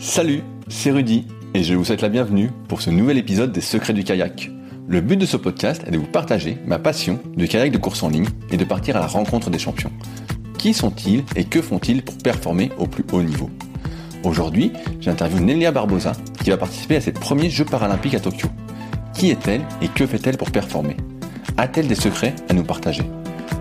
[0.00, 3.92] Salut, c'est Rudy et je vous souhaite la bienvenue pour ce nouvel épisode des Secrets
[3.92, 4.50] du kayak.
[4.88, 8.02] Le but de ce podcast est de vous partager ma passion du kayak de course
[8.02, 9.92] en ligne et de partir à la rencontre des champions.
[10.56, 13.50] Qui sont-ils et que font-ils pour performer au plus haut niveau?
[14.24, 16.12] Aujourd'hui, j'interviewe Nelia Barbosa
[16.42, 18.48] qui va participer à ses premiers Jeux paralympiques à Tokyo.
[19.12, 20.96] Qui est-elle et que fait-elle pour performer?
[21.58, 23.02] A-t-elle des secrets à nous partager?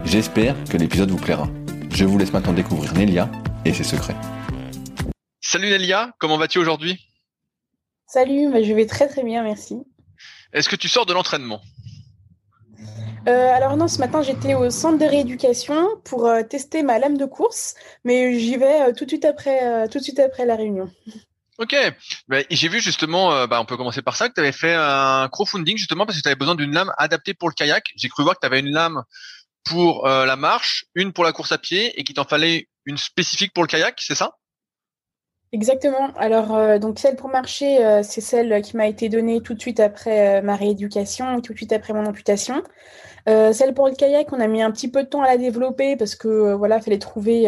[0.06, 1.50] J'espère que l'épisode vous plaira.
[1.94, 3.30] Je vous laisse maintenant découvrir Nelia
[3.66, 4.16] et ses secrets.
[5.52, 7.04] Salut Nelia, comment vas-tu aujourd'hui?
[8.06, 9.78] Salut, bah, je vais très très bien, merci.
[10.54, 11.60] Est-ce que tu sors de l'entraînement?
[13.28, 17.18] Euh, alors non, ce matin j'étais au centre de rééducation pour euh, tester ma lame
[17.18, 20.56] de course, mais j'y vais euh, tout de suite après, tout de suite après la
[20.56, 20.88] réunion.
[21.58, 21.76] Ok,
[22.28, 25.30] bah, j'ai vu justement, bah, on peut commencer par ça, que tu avais fait un
[25.30, 27.86] crowdfunding justement parce que tu avais besoin d'une lame adaptée pour le kayak.
[27.96, 29.02] J'ai cru voir que tu avais une lame
[29.64, 33.52] pour la marche, une pour la course à pied et qu'il t'en fallait une spécifique
[33.52, 34.36] pour le kayak, c'est ça?
[35.52, 36.12] Exactement.
[36.16, 39.60] Alors, euh, donc celle pour marcher, euh, c'est celle qui m'a été donnée tout de
[39.60, 42.62] suite après euh, ma rééducation, tout de suite après mon amputation.
[43.26, 45.96] celle pour le kayak, on a mis un petit peu de temps à la développer
[45.96, 47.48] parce que voilà, fallait trouver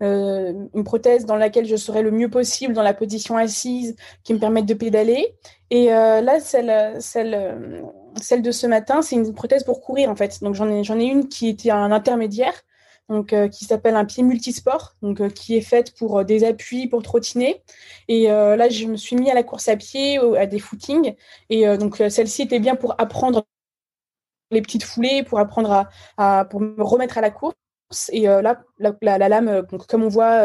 [0.00, 4.38] une prothèse dans laquelle je serais le mieux possible dans la position assise qui me
[4.38, 5.34] permette de pédaler.
[5.70, 7.58] Et là, celle, celle,
[8.20, 10.42] celle de ce matin, c'est une prothèse pour courir en fait.
[10.42, 12.54] Donc j'en ai, j'en ai une qui était un intermédiaire
[13.10, 16.44] donc euh, qui s'appelle un pied multisport, donc euh, qui est faite pour euh, des
[16.44, 17.62] appuis pour trottiner.
[18.08, 21.14] Et là, je me suis mis à la course à pied, à des footings.
[21.48, 23.44] Et donc celle-ci était bien pour apprendre
[24.50, 25.86] les petites foulées, pour apprendre
[26.16, 27.54] à, pour me remettre à la course.
[28.12, 30.44] Et là, la, lame, comme on voit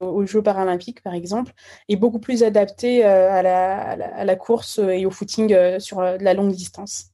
[0.00, 1.52] aux Jeux paralympiques, par exemple,
[1.88, 6.52] est beaucoup plus adaptée à la, à, la, course et au footing sur la longue
[6.52, 7.12] distance.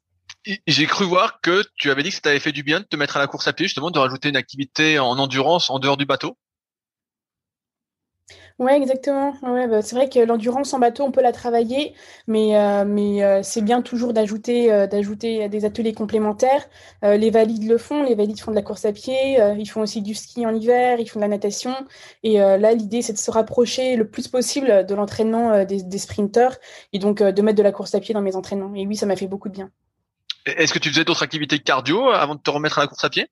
[0.67, 2.97] J'ai cru voir que tu avais dit que ça t'avait fait du bien de te
[2.97, 5.97] mettre à la course à pied, justement, de rajouter une activité en endurance en dehors
[5.97, 6.37] du bateau.
[8.61, 9.35] Ouais, exactement.
[9.43, 11.93] Ouais, bah, c'est vrai que l'endurance en bateau, on peut la travailler,
[12.29, 16.69] mais, euh, mais euh, c'est bien toujours d'ajouter euh, des ateliers complémentaires.
[17.03, 20.03] les valides le font, les valides font de la course à pied, ils font aussi
[20.03, 21.75] du ski en hiver, ils font de la natation.
[22.23, 26.57] Et là, l'idée, c'est de se rapprocher le plus possible de l'entraînement des, des sprinteurs
[26.93, 28.75] et donc de mettre de la course à pied dans mes entraînements.
[28.75, 29.71] Et oui, ça m'a fait beaucoup de bien.
[30.47, 33.11] Est-ce que tu faisais d'autres activités cardio avant de te remettre à la course à
[33.11, 33.29] pied?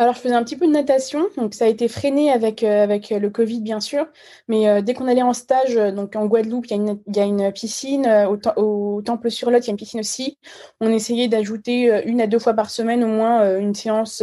[0.00, 2.84] Alors, je faisais un petit peu de natation, donc ça a été freiné avec, euh,
[2.84, 4.06] avec le Covid, bien sûr.
[4.46, 7.52] Mais euh, dès qu'on allait en stage, euh, donc en Guadeloupe, il y, a une
[7.52, 10.38] piscine, au, Temple sur Lot, il y a une piscine aussi.
[10.80, 14.22] On essayait d'ajouter une à deux fois par semaine au moins une séance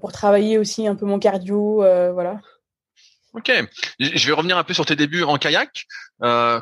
[0.00, 1.76] pour travailler aussi un peu mon cardio,
[2.12, 2.40] voilà.
[3.32, 3.50] Ok,
[3.98, 5.86] je vais revenir un peu sur tes débuts en kayak.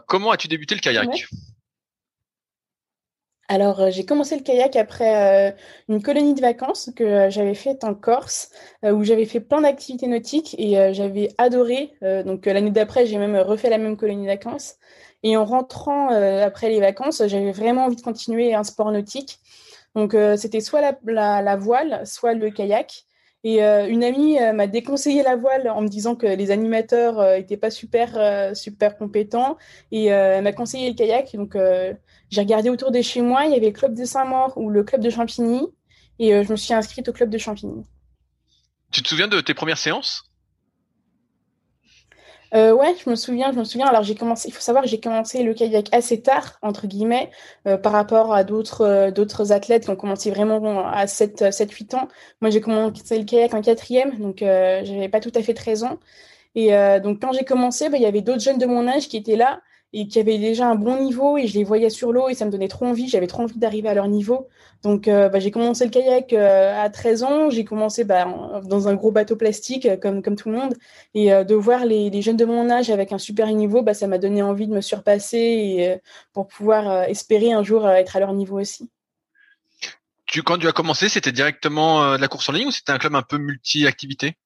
[0.07, 1.27] comment as-tu débuté le kayak?
[3.51, 5.53] Alors, euh, j'ai commencé le kayak après euh,
[5.89, 8.51] une colonie de vacances que euh, j'avais faite en Corse,
[8.85, 11.93] où j'avais fait plein d'activités nautiques et j'avais adoré.
[12.25, 14.77] donc, l'année d'après, j'ai même refait la même colonie de vacances.
[15.25, 19.41] Et en rentrant après les vacances, j'avais vraiment envie de continuer un sport nautique.
[19.95, 23.05] Donc, c'était soit la, voile, soit le kayak.
[23.43, 27.71] Et une amie m'a déconseillé la voile en me disant que les animateurs n'étaient pas
[27.71, 29.59] super super compétents
[29.93, 31.37] et elle m'a conseillé le kayak.
[31.37, 31.57] Donc
[32.31, 34.85] j'ai regardé autour de chez moi, il y avait le club de Saint-Maur ou le
[34.85, 35.67] club de Champigny,
[36.19, 37.85] et euh, je me suis inscrite au club de Champigny.
[38.91, 40.31] Tu te souviens de tes premières séances?
[42.53, 43.87] Euh, ouais, je me souviens, je me souviens.
[43.87, 47.31] Alors j'ai commencé, il faut savoir que j'ai commencé le kayak assez tard, entre guillemets,
[47.67, 51.71] euh, par rapport à d'autres euh, d'autres athlètes qui ont commencé vraiment à 7 7
[51.71, 52.09] 8 ans.
[52.41, 55.99] Moi, j'ai commencé le kayak en quatrième, donc j'avais pas tout à fait 13 ans.
[56.57, 56.71] Et
[57.03, 59.37] donc quand j'ai commencé, bah, il y avait d'autres jeunes de mon âge qui étaient
[59.37, 59.61] là
[59.93, 62.45] et qui avaient déjà un bon niveau et je les voyais sur l'eau et ça
[62.45, 64.49] me donnait trop envie, j'avais trop envie d'arriver à leur niveau.
[64.83, 68.27] Donc euh, bah, j'ai commencé le kayak euh, à 13 ans, j'ai commencé bah,
[68.65, 70.75] dans un gros bateau plastique euh, comme, tout le monde
[71.15, 74.07] et de voir les, les, jeunes de mon âge avec un super niveau, bah, ça
[74.07, 75.97] m'a donné envie de me surpasser et,
[76.33, 78.89] pour pouvoir espérer un jour être à leur niveau aussi.
[80.27, 82.99] Tu, quand tu as commencé, c'était directement de la course en ligne ou c'était un
[82.99, 84.37] club un peu multi-activité?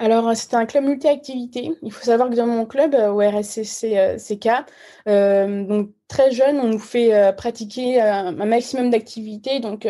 [0.00, 1.72] Alors, euh, c'était un club multi-activité.
[1.82, 3.98] Il faut savoir que dans mon club, euh, au RSCC,
[5.08, 9.60] euh, donc très jeune, on nous fait pratiquer un maximum d'activités.
[9.60, 9.86] Donc,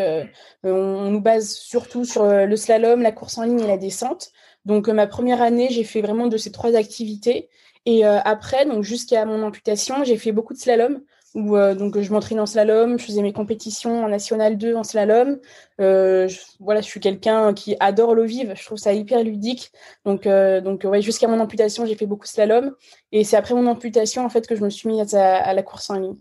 [0.65, 4.31] on, nous base surtout sur le slalom, la course en ligne et la descente.
[4.65, 7.49] Donc, ma première année, j'ai fait vraiment de ces trois activités.
[7.87, 11.01] Et après, donc jusqu'à mon amputation, j'ai fait beaucoup de slalom
[11.39, 14.83] où euh, donc je m'entraînais en slalom, je faisais mes compétitions en national 2 en
[14.83, 15.39] slalom.
[15.81, 19.71] Euh, je, voilà, je suis quelqu'un qui adore l'eau vive, je trouve ça hyper ludique.
[20.05, 22.75] Donc euh, donc ouais, jusqu'à mon amputation, j'ai fait beaucoup de slalom
[23.13, 25.89] et c'est après mon amputation en fait que je me suis mise à, la course
[25.91, 26.17] en ligne.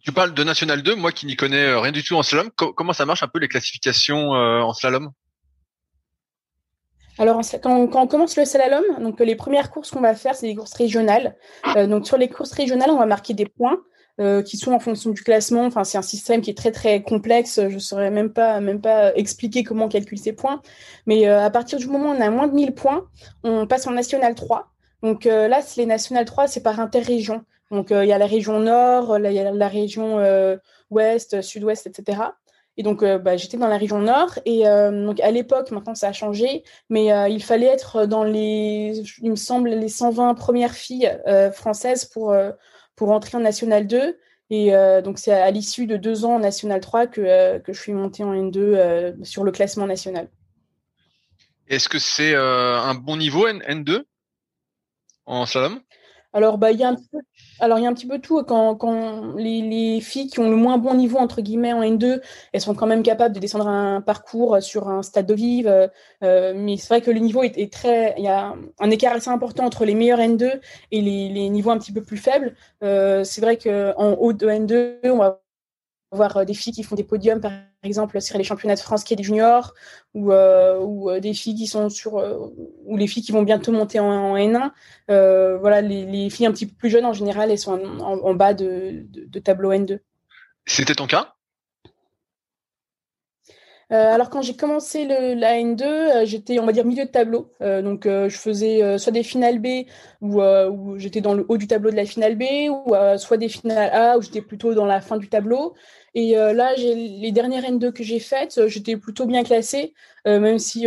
[0.00, 2.92] Tu parles de national 2, moi qui n'y connais rien du tout en slalom, comment
[2.92, 5.10] ça marche un peu les classifications en slalom?
[7.16, 10.56] Alors, quand, on commence le slalom, donc les premières courses qu'on va faire, c'est des
[10.56, 11.36] courses régionales.
[11.88, 13.78] donc, sur les courses régionales, on va marquer des points.
[14.20, 15.64] Euh, qui sont en fonction du classement.
[15.66, 17.58] Enfin, c'est un système qui est très très complexe.
[17.60, 20.62] Je ne saurais même pas même pas expliquer comment on calcule ces points.
[21.06, 23.08] Mais euh, à partir du moment où on a moins de 1000 points,
[23.42, 24.70] on passe en national 3.
[25.02, 27.44] Donc euh, là, les national 3, c'est par interrégion.
[27.72, 30.20] Donc il y a la région nord, il y a la région
[30.90, 32.22] ouest, sud-ouest, etc.
[32.76, 34.38] Et donc, bah, j'étais dans la région nord.
[34.44, 39.30] Et donc, à l'époque, maintenant, ça a changé, mais il fallait être dans les, il
[39.30, 41.10] me semble, les 120 premières filles
[41.52, 42.32] françaises pour
[42.96, 44.18] pour entrer en National 2.
[44.50, 47.72] Et euh, donc, c'est à, l'issue de deux ans en National 3 que, euh, que
[47.72, 50.28] je suis montée en N2 euh, sur le classement national.
[51.66, 54.06] Est-ce que c'est un bon niveau N 2
[55.24, 55.80] en slalom?
[56.34, 58.42] Alors, bah, il y a un petit peu, tout.
[58.42, 62.20] Quand, quand les, les, filles qui ont le moins bon niveau, entre guillemets, en N2,
[62.52, 65.90] elles sont quand même capables de descendre un parcours sur un stade de vive.
[66.24, 68.14] Euh, mais c'est vrai que le niveau est, très.
[68.18, 70.60] Il y a un écart assez important entre les meilleurs N2
[70.90, 72.56] et les, niveaux un petit peu plus faibles.
[72.82, 75.40] Euh, c'est vrai qu'en haut de N2, on va
[76.10, 77.52] voir euh, des filles qui font des podiums, par
[77.86, 79.74] exemple, sur les championnats de France qui est des juniors,
[80.14, 82.14] ou, euh, ou euh, des filles qui sont sur,
[82.84, 84.70] ou les filles qui vont bientôt monter en, N1.
[85.08, 89.04] voilà, les, filles un petit peu plus jeunes, en général, elles sont en, bas de,
[89.08, 89.98] de, tableau N2.
[90.66, 91.34] C'était ton cas?
[93.90, 97.50] Alors quand j'ai commencé la N2, j'étais on va dire milieu de tableau.
[97.60, 99.86] donc je faisais soit des finales B
[100.20, 100.40] où,
[100.96, 104.18] j'étais dans le haut du tableau de la finale B, ou soit des finales A
[104.18, 105.74] où j'étais plutôt dans la fin du tableau.
[106.14, 109.94] Et euh, là, les dernières N2 que j'ai faites, euh, j'étais plutôt bien classée,
[110.28, 110.86] euh, même si,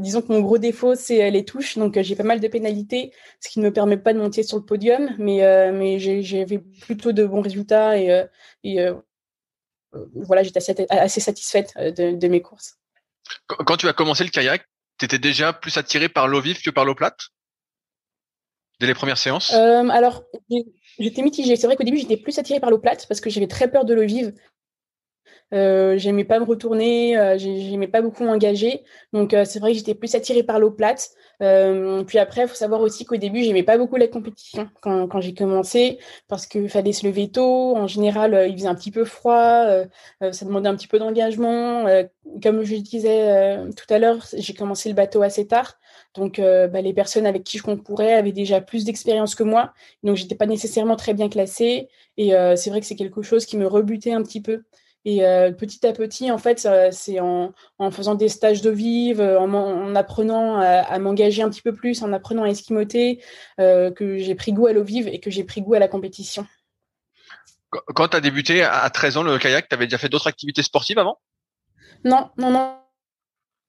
[0.00, 1.78] disons que mon gros défaut, c'est les touches.
[1.78, 4.58] Donc, j'ai pas mal de pénalités, ce qui ne me permet pas de monter sur
[4.58, 5.10] le podium.
[5.18, 8.88] Mais, mais j'avais plutôt de bons résultats et
[10.14, 12.78] voilà, j'étais assez, satisfaite de, mes courses.
[13.46, 14.66] Quand tu as commencé le kayak,
[14.98, 17.28] tu étais déjà plus attiré par l'eau vive que par l'eau plate?
[18.80, 19.52] Dès les premières séances?
[19.52, 20.24] Alors,
[20.98, 21.56] J'étais mitigée.
[21.56, 23.84] C'est vrai qu'au début, j'étais plus attirée par l'eau plate parce que j'avais très peur
[23.84, 24.34] de l'eau vive.
[25.54, 28.82] Euh, j'aimais pas me retourner, euh, j'aimais pas beaucoup m'engager.
[29.12, 31.10] Donc euh, c'est vrai que j'étais plus attirée par l'eau plate.
[31.42, 35.06] Euh, puis après, il faut savoir aussi qu'au début, j'aimais pas beaucoup la compétition quand,
[35.08, 35.98] quand j'ai commencé
[36.28, 37.76] parce qu'il fallait se lever tôt.
[37.76, 39.64] En général, il faisait un petit peu froid,
[40.20, 41.86] ça demandait un petit peu d'engagement.
[42.42, 45.78] comme je disais tout à l'heure, j'ai commencé le bateau assez tard.
[46.14, 49.72] Donc, bah, les personnes avec qui je concourais avaient déjà plus d'expérience que moi.
[50.02, 51.88] Donc, j'étais pas nécessairement très bien classée.
[52.16, 54.62] Et c'est vrai que c'est quelque chose qui me rebutait un petit peu.
[55.08, 57.54] Et euh, petit à petit, en fait, c'est en,
[57.90, 62.42] faisant des stages de vive, en, apprenant à, m'engager un petit peu plus, en apprenant
[62.42, 63.24] à esquimoter,
[63.58, 65.88] euh, que j'ai pris goût à l'eau vive et que j'ai pris goût à la
[65.88, 66.46] compétition.
[67.70, 70.62] Quand tu as débuté à 13 ans le kayak, tu avais déjà fait d'autres activités
[70.62, 71.18] sportives avant?
[72.04, 72.76] Non, non, non.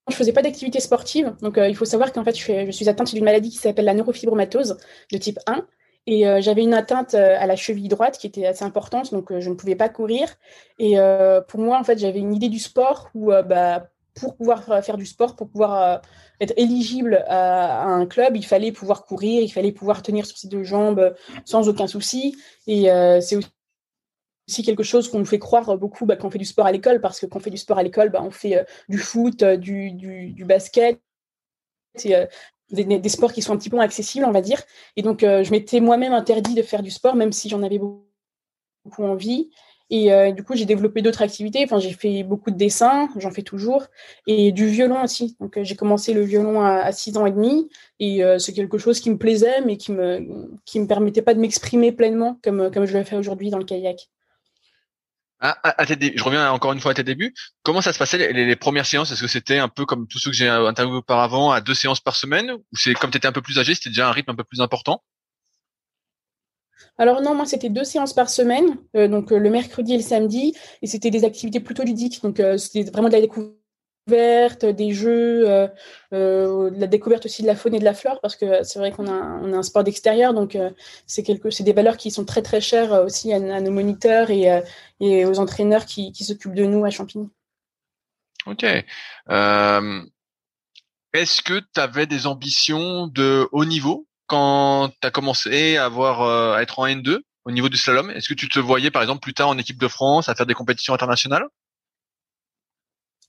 [0.10, 1.38] Je faisais pas d'activité sportive.
[1.42, 3.86] Donc, euh, il faut savoir qu'en fait, je, je suis atteinte d'une maladie qui s'appelle
[3.86, 4.78] la neurofibromatose
[5.10, 5.66] de type 1.
[6.10, 9.32] Et euh, j'avais une atteinte euh, à la cheville droite qui était assez importante, donc
[9.32, 10.28] euh, je ne pouvais pas courir.
[10.80, 10.96] Et
[11.48, 13.90] pour moi, en fait, j'avais une idée du sport où, bah,
[14.20, 16.02] pour pouvoir faire du sport, pour pouvoir
[16.40, 20.48] être éligible à, un club, il fallait pouvoir courir, il fallait pouvoir tenir sur ses
[20.48, 21.14] deux jambes
[21.44, 22.38] sans aucun souci.
[22.66, 22.86] Et
[23.22, 23.38] c'est
[24.48, 26.72] aussi quelque chose qu'on nous fait croire beaucoup bah, quand on fait du sport à
[26.72, 29.44] l'école, parce que quand on fait du sport à l'école, bah, on fait du foot,
[29.44, 31.02] du, basket,
[32.72, 34.62] des, sports qui sont un petit peu accessibles, on va dire.
[34.96, 37.80] Et donc, euh, je m'étais moi-même interdit de faire du sport, même si j'en avais
[37.80, 39.50] beaucoup, envie.
[39.92, 41.64] Et euh, du coup, j'ai développé d'autres activités.
[41.64, 43.86] Enfin, j'ai fait beaucoup de dessins, j'en fais toujours,
[44.28, 45.36] et du violon aussi.
[45.40, 49.00] Donc, euh, j'ai commencé le violon à, 6 ans et demi, et c'est quelque chose
[49.00, 52.86] qui me plaisait, mais qui me qui me permettait pas de m'exprimer pleinement comme comme
[52.86, 54.10] je le fais aujourd'hui dans le kayak.
[55.42, 57.34] À, à, je reviens encore une fois à tes débuts.
[57.64, 59.12] Comment ça se passait les, les premières séances?
[59.12, 62.02] Est-ce que c'était un peu comme tous ceux que j'ai interviewés auparavant, à deux séances
[62.02, 62.52] par semaine?
[62.52, 64.44] Ou c'est comme tu étais un peu plus âgé, c'était déjà un rythme un peu
[64.44, 65.02] plus important?
[66.98, 70.04] Alors non, moi c'était deux séances par semaine, euh, donc euh, le mercredi et le
[70.04, 73.54] samedi, et c'était des activités plutôt ludiques, donc euh, c'était vraiment de la découverte
[74.10, 75.68] des jeux, euh,
[76.14, 78.92] euh, la découverte aussi de la faune et de la flore, parce que c'est vrai
[78.92, 80.70] qu'on a, un sport d'extérieur, donc euh,
[81.08, 81.24] c'est
[81.64, 86.14] des valeurs qui sont très très chères aussi à, nos moniteurs et, aux entraîneurs qui,
[86.24, 87.30] s'occupent de nous à Champigny.
[88.46, 88.64] Ok.
[91.14, 96.60] Est-ce que tu avais des ambitions de haut niveau quand tu as commencé à, à
[96.62, 98.12] être en N2 au niveau du slalom?
[98.12, 100.46] Est-ce que tu te voyais par exemple plus tard en équipe de France à faire
[100.46, 101.48] des compétitions internationales?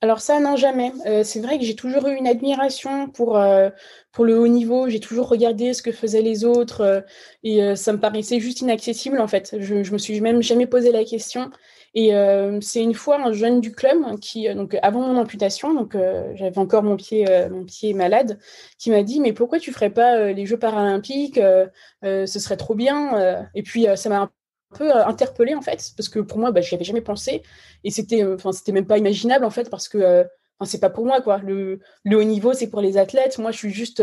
[0.03, 0.93] Alors ça, non, jamais.
[1.07, 3.69] Euh, c'est vrai que j'ai toujours eu une admiration pour, euh,
[4.13, 4.89] pour le haut niveau.
[4.89, 7.01] J'ai toujours regardé ce que faisaient les autres euh,
[7.43, 9.57] et ça me paraissait juste inaccessible en fait.
[9.59, 11.51] Je, me suis même jamais posé la question.
[11.95, 12.13] Et
[12.61, 15.97] c'est une fois un jeune du club qui, donc avant mon amputation, donc
[16.35, 18.39] j'avais encore mon pied, mon pied malade,
[18.79, 21.41] qui m'a dit mais pourquoi tu ferais pas les Jeux paralympiques
[22.05, 23.49] Ce serait trop bien.
[23.57, 24.31] et puis ça m'a
[24.75, 27.43] peu interpellée en fait parce que pour moi, bah, j'y avais jamais pensé
[27.85, 30.27] et c'était, enfin c'était même pas imaginable en fait parce que
[30.63, 31.39] Enfin, c'est pas pour moi quoi.
[31.39, 33.39] Le, le haut niveau, c'est pour les athlètes.
[33.39, 34.03] Moi, je suis juste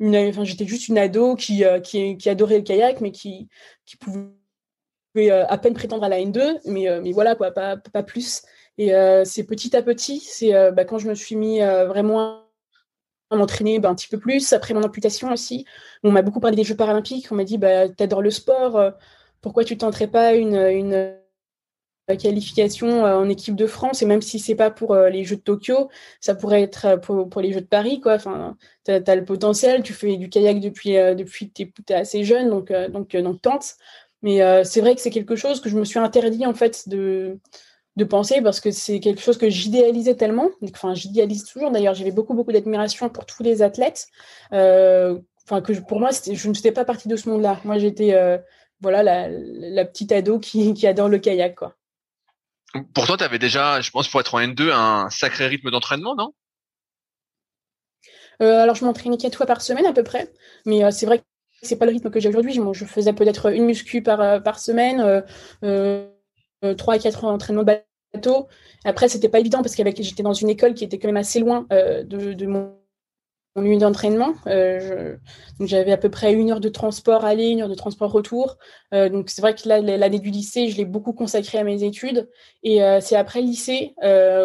[0.00, 3.48] une, enfin, j'étais juste une ado qui, qui, qui adorait le kayak, mais qui,
[3.86, 4.34] qui pouvait
[5.16, 8.42] euh, à peine prétendre à la N2, mais, euh, mais voilà, quoi, pas, pas plus.
[8.78, 12.42] Et euh, c'est petit à petit, c'est bah, quand je me suis mis vraiment
[13.30, 15.64] à m'entraîner bah, un petit peu plus, après mon amputation aussi.
[16.02, 18.92] On m'a beaucoup parlé des Jeux paralympiques, on m'a dit, bah, t'adores le sport,
[19.44, 21.14] pourquoi tu tenterais pas une, une
[22.18, 24.02] qualification en équipe de France?
[24.02, 27.52] Et même si c'est pas pour les Jeux de Tokyo, ça pourrait être pour, les
[27.52, 28.14] Jeux de Paris quoi.
[28.14, 32.72] Enfin, t'as as le potentiel, tu fais du kayak depuis depuis t'es assez jeune donc
[32.72, 33.76] donc tente.
[34.24, 36.88] Mais euh, c'est vrai que c'est quelque chose que je me suis interdit en fait
[36.88, 37.38] de,
[37.96, 40.48] de penser parce que c'est quelque chose que j'idéalisais tellement.
[40.62, 41.70] Enfin, j'idéalise toujours.
[41.70, 44.06] D'ailleurs, j'avais beaucoup beaucoup d'admiration pour tous les athlètes.
[44.54, 47.60] Euh, enfin, que pour moi, je ne faisais pas partie de ce monde-là.
[47.64, 48.38] Moi, j'étais euh,
[48.84, 51.74] voilà la, la, petite ado qui, qui adore le kayak, quoi.
[52.94, 56.32] Pourtant, tu avais déjà, je pense, pour être en N2, un sacré rythme d'entraînement, non?
[58.40, 60.30] Alors, je m'entraînais quatre fois par semaine à peu près.
[60.66, 61.24] Mais c'est vrai que
[61.64, 62.52] c'est pas le rythme que j'ai aujourd'hui.
[62.72, 66.06] Je, faisais peut-être une muscu par, euh, par semaine, euh,
[66.62, 68.48] euh, trois à quatre d'entraînement bateau.
[68.84, 71.40] Après, c'était pas évident parce que j'étais dans une école qui était quand même assez
[71.40, 72.76] loin de, mon,
[73.62, 74.34] lieu d'entraînement.
[75.60, 78.58] j'avais à peu près une heure de transport aller, une heure de transport retour.
[78.92, 82.28] donc c'est vrai que là, l'année du lycée, je l'ai beaucoup consacrée à mes études.
[82.62, 83.94] Et c'est après le lycée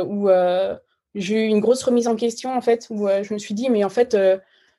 [0.08, 0.30] où
[1.16, 3.84] j'ai eu une grosse remise en question en fait, où je me suis dit mais
[3.84, 4.16] en fait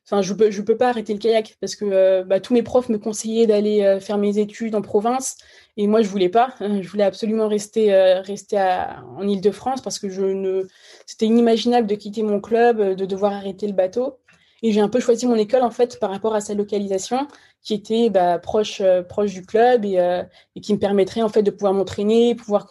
[0.07, 2.63] Enfin, je peux, je peux pas arrêter le kayak parce que euh, bah, tous mes
[2.63, 5.37] profs me conseillaient d'aller euh, faire mes études en province
[5.77, 6.55] et moi je voulais pas.
[6.61, 10.67] Je voulais absolument rester, euh, rester en Île-de-France parce que je ne,
[11.07, 14.19] c'était inimaginable de quitter mon club, de devoir arrêter le bateau.
[14.62, 17.26] Et j'ai un peu choisi mon école en fait par rapport à sa localisation
[17.62, 20.23] qui était bah, proche, proche du club et,
[20.55, 22.69] et, qui me permettrait en fait de pouvoir m'entraîner, pouvoir,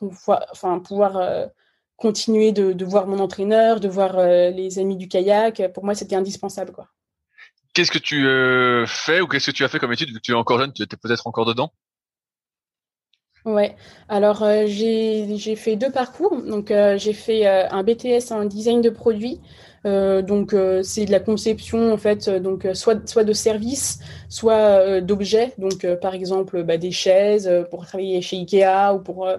[0.51, 1.50] enfin pouvoir
[1.96, 4.17] continuer de, de, voir mon entraîneur, de voir
[4.51, 5.72] les amis du kayak.
[5.74, 6.89] Pour moi, c'était indispensable quoi
[7.79, 10.36] qu'est-ce que tu euh, fais ou qu'est-ce que tu as fait comme étude tu es
[10.36, 11.72] encore jeune, tu étais peut-être encore dedans?
[13.46, 13.77] Ouais,
[14.10, 16.41] alors euh, j'ai fait deux parcours.
[16.41, 19.39] Donc euh, j'ai fait un BTS en design de produits.
[19.86, 25.53] Donc c'est de la conception en fait, donc soit soit de services, soit d'objets.
[25.57, 29.29] Donc par exemple bah, des chaises pour travailler chez Ikea ou pour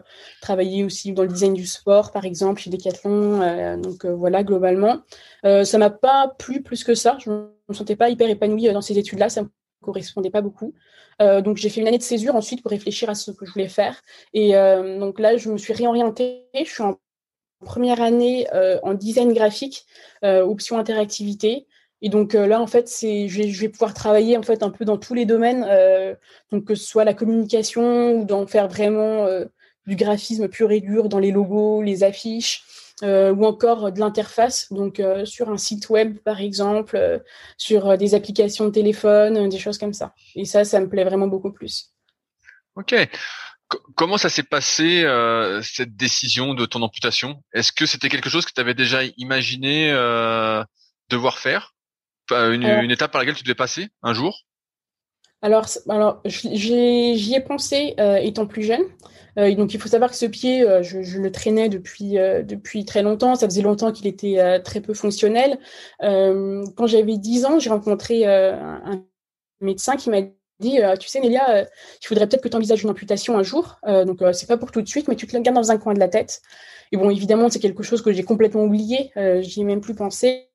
[0.41, 3.77] travailler aussi dans le design du sport, par exemple chez Decathlon.
[3.79, 4.99] donc voilà globalement,
[5.43, 7.19] ça m'a pas plu plus que ça.
[7.21, 9.49] Je me sentais pas hyper épanouie euh, dans ces études-là, ça me
[9.81, 10.75] correspondait pas beaucoup.
[11.23, 13.53] Euh, donc j'ai fait une année de césure ensuite pour réfléchir à ce que je
[13.53, 14.01] voulais faire.
[14.35, 16.47] Et euh, donc là, je me suis réorientée.
[16.55, 16.99] Je suis en
[17.65, 18.47] première année
[18.83, 19.87] en design graphique,
[20.23, 21.67] option interactivité.
[22.03, 24.97] Et donc là, en fait, c'est, je, vais, pouvoir travailler en fait un peu dans
[24.97, 25.67] tous les domaines,
[26.51, 29.27] donc que ce soit la communication ou d'en faire vraiment
[29.87, 32.65] du graphisme pur et dur dans les logos, les affiches,
[33.03, 37.19] euh, ou encore de l'interface, donc euh, sur un site web par exemple, euh,
[37.57, 40.15] sur des applications de téléphone, des choses comme ça.
[40.35, 41.95] Et ça, ça me plaît vraiment beaucoup plus.
[42.77, 42.95] Ok.
[43.95, 45.05] Comment ça s'est passé
[45.63, 47.43] cette décision de ton amputation?
[47.53, 49.93] Est-ce que c'était quelque chose que tu avais déjà imaginé
[51.09, 51.75] devoir faire?
[52.31, 54.43] Une, une étape par laquelle tu devais passer un jour?
[55.43, 58.83] Alors, alors j'y ai pensé étant plus jeune.
[59.39, 62.85] Euh, donc il faut savoir que ce pied, euh, je, le traînais depuis euh, depuis
[62.85, 63.35] très longtemps.
[63.35, 65.59] Ça faisait longtemps qu'il était très peu fonctionnel.
[66.01, 69.05] quand j'avais 10 ans, j'ai rencontré un
[69.61, 73.39] médecin qui m'a dit tu sais Nélia il faudrait peut-être que tu envisages une amputation
[73.39, 75.71] un jour donc c'est pas pour tout de suite mais tu te la gardes dans
[75.71, 76.43] un coin de la tête
[76.93, 80.49] et bon évidemment c'est quelque chose que j'ai complètement oublié j'y ai même plus pensé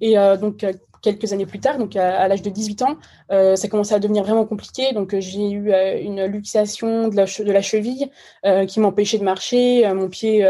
[0.00, 0.64] et donc
[1.02, 2.96] quelques années plus tard, donc à, l'âge de 18 ans,
[3.30, 4.92] euh, ça commençait à devenir vraiment compliqué.
[4.92, 8.10] Donc euh, j'ai eu euh, une luxation de la, de la cheville
[8.68, 9.92] qui m'empêchait de marcher.
[9.94, 10.46] mon pied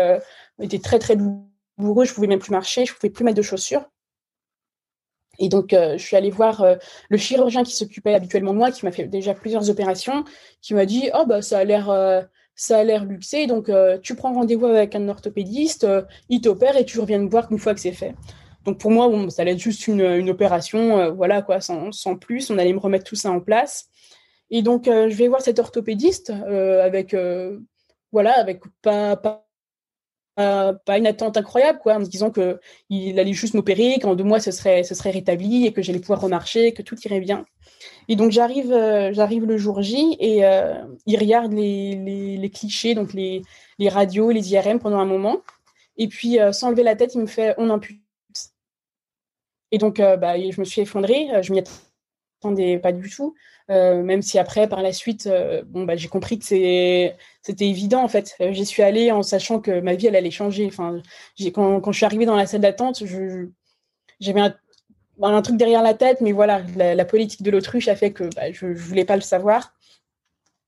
[0.61, 2.05] était très très douloureux.
[2.05, 2.85] Je pouvais même plus marcher.
[2.85, 3.85] Je pouvais plus mettre de chaussures.
[5.41, 6.65] Et donc, je suis allée voir
[7.09, 10.25] le chirurgien qui s'occupait habituellement de moi, qui m'a fait déjà plusieurs opérations,
[10.61, 11.87] qui m'a dit Oh, bah, ça a l'air.
[12.55, 13.71] ça a l'air luxé, donc
[14.03, 15.87] tu prends rendez-vous avec un orthopédiste,
[16.29, 18.15] il t'opère et tu reviens me voir une fois que c'est fait.
[18.65, 22.51] Donc pour moi, ça allait être juste une, opération, euh, voilà quoi, sans, plus.
[22.51, 23.89] On allait me remettre tout ça en place.
[24.51, 27.17] Et donc euh, je vais voir cet orthopédiste euh, avec,
[28.13, 29.47] voilà, avec pas,
[30.87, 34.25] pas une attente incroyable, quoi, en me disant que il allait juste m'opérer, qu'en deux
[34.25, 37.45] mois ce serait, ce serait rétabli et que j'allais pouvoir remarcher, que tout irait bien.
[38.09, 38.71] Et donc j'arrive,
[39.13, 40.43] j'arrive le jour J et
[41.07, 43.43] il regarde les, les, clichés, donc les,
[43.79, 45.39] les radios, les IRM pendant un moment.
[45.97, 48.03] Et puis sans lever la tête, il me fait on ampute.
[49.73, 51.63] Et donc bah, je me suis effondrée, je m'y
[52.41, 53.35] attendais pas du tout.
[53.71, 57.15] Euh, même si après, par la suite, euh, bon, bah, j'ai compris que c'était
[57.61, 58.35] évident en fait.
[58.41, 60.67] Euh, j'y suis allée en sachant que ma vie elle allait changer.
[60.67, 61.01] Enfin,
[61.55, 63.03] quand, quand je suis arrivée dans la salle d'attente,
[64.19, 64.55] j'avais un,
[65.23, 68.51] un, truc derrière la tête, mais voilà, la, politique de l'autruche a fait que bah,
[68.51, 69.73] je, ne voulais pas le savoir.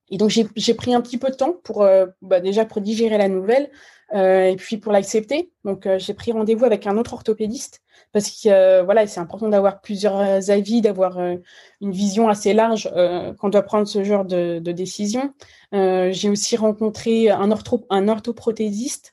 [0.09, 1.87] Et donc j'ai pris un petit peu de temps pour
[2.21, 3.71] bah, déjà pour digérer la nouvelle
[4.13, 5.51] et puis pour l'accepter.
[5.63, 7.83] Donc j'ai pris rendez-vous avec un autre orthopédiste
[8.13, 11.35] parce que euh, voilà, c'est important d'avoir plusieurs avis, d'avoir euh,
[11.81, 15.33] une vision assez large euh, quand on doit prendre ce genre de, de décision.
[15.71, 19.12] J'ai aussi rencontré un, ortho, un orthoprothésiste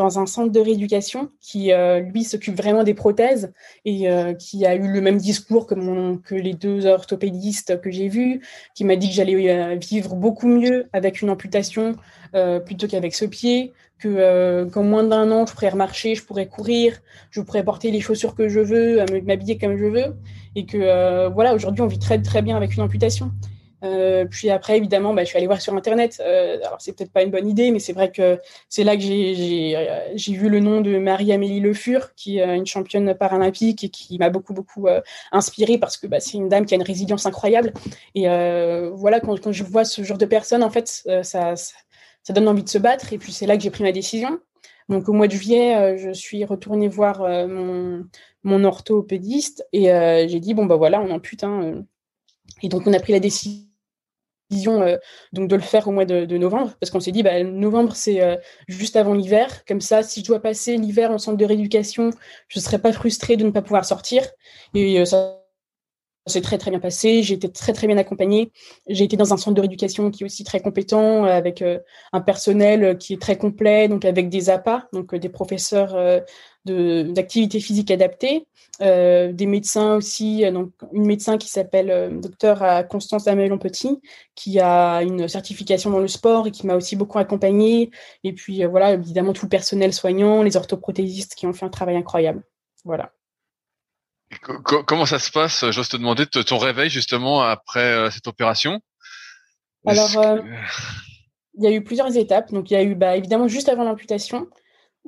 [0.00, 1.70] dans un centre de rééducation qui,
[2.12, 3.52] lui, s'occupe vraiment des prothèses
[3.84, 4.06] et
[4.38, 8.40] qui a eu le même discours que, les deux orthopédistes que j'ai vus,
[8.74, 11.96] qui m'a dit que j'allais vivre beaucoup mieux avec une amputation
[12.64, 16.46] plutôt qu'avec ce pied, que euh, qu'en moins d'un an, je pourrais remarcher, je pourrais
[16.46, 20.16] courir, je pourrais porter les chaussures que je veux, m'habiller comme je veux,
[20.56, 23.30] et que euh, voilà, aujourd'hui, on vit très très bien avec une amputation.
[23.82, 26.20] Euh, puis après, évidemment, bah, je suis allée voir sur Internet.
[26.24, 29.02] Euh, alors, c'est peut-être pas une bonne idée, mais c'est vrai que c'est là que
[29.02, 34.18] j'ai vu le nom de Marie-Amélie Le Fur, qui est une championne paralympique et qui
[34.18, 35.00] m'a beaucoup, beaucoup euh,
[35.32, 37.72] inspirée parce que bah, c'est une dame qui a une résilience incroyable.
[38.14, 38.26] Et
[38.92, 41.54] voilà, quand, je vois ce genre de personnes, en fait, ça,
[42.28, 43.12] donne envie de se battre.
[43.12, 44.38] Et puis c'est là que j'ai pris ma décision.
[44.90, 48.02] Donc au mois de juillet, euh, je suis retournée voir euh,
[48.42, 51.44] mon, orthopédiste et euh, j'ai dit bon bah voilà, on ampute.
[51.44, 51.84] Hein,
[52.62, 53.69] et donc on a pris la décision
[54.50, 58.20] donc de le faire au mois de, novembre parce qu'on s'est dit bah, novembre c'est
[58.68, 59.64] juste avant l'hiver.
[59.66, 62.10] Comme ça si je dois passer l'hiver en centre de rééducation
[62.48, 64.24] je ne serai pas frustrée de ne pas pouvoir sortir.
[64.74, 65.40] Et ça
[66.26, 68.52] c'est très très bien passé, j'ai été très très bien accompagnée.
[68.88, 71.78] J'ai été dans un centre de rééducation qui est aussi très compétent, euh, avec euh,
[72.12, 75.96] un personnel euh, qui est très complet, donc avec des APA, donc des professeurs
[76.66, 78.46] d'activité physique adaptée,
[78.80, 84.00] des médecins aussi, donc une médecin qui s'appelle docteur Constance Amelon Petit,
[84.34, 87.90] qui a une certification dans le sport et qui m'a aussi beaucoup accompagnée.
[88.24, 91.96] Et puis voilà, évidemment tout le personnel soignant, les orthoprothésistes qui ont fait un travail
[91.96, 92.42] incroyable.
[92.84, 93.12] Voilà.
[94.86, 95.68] Comment ça se passe?
[95.70, 98.80] J'ose te demander ton réveil justement après euh, cette opération?
[99.84, 100.38] Alors, euh,
[101.54, 102.52] il y a eu plusieurs étapes.
[102.52, 104.48] Donc, il y a eu bah, évidemment juste avant l'amputation,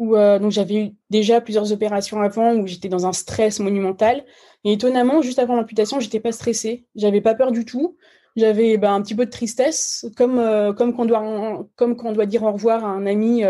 [0.03, 4.25] où euh, donc j'avais eu déjà plusieurs opérations avant où j'étais dans un stress monumental.
[4.65, 6.87] Et étonnamment, juste avant l'amputation, j'étais pas stressée.
[6.95, 7.97] J'avais pas peur du tout.
[8.37, 10.37] J'avais bah, un petit peu de tristesse, comme
[10.77, 13.45] comme quand on doit comme quand on doit dire au revoir à un ami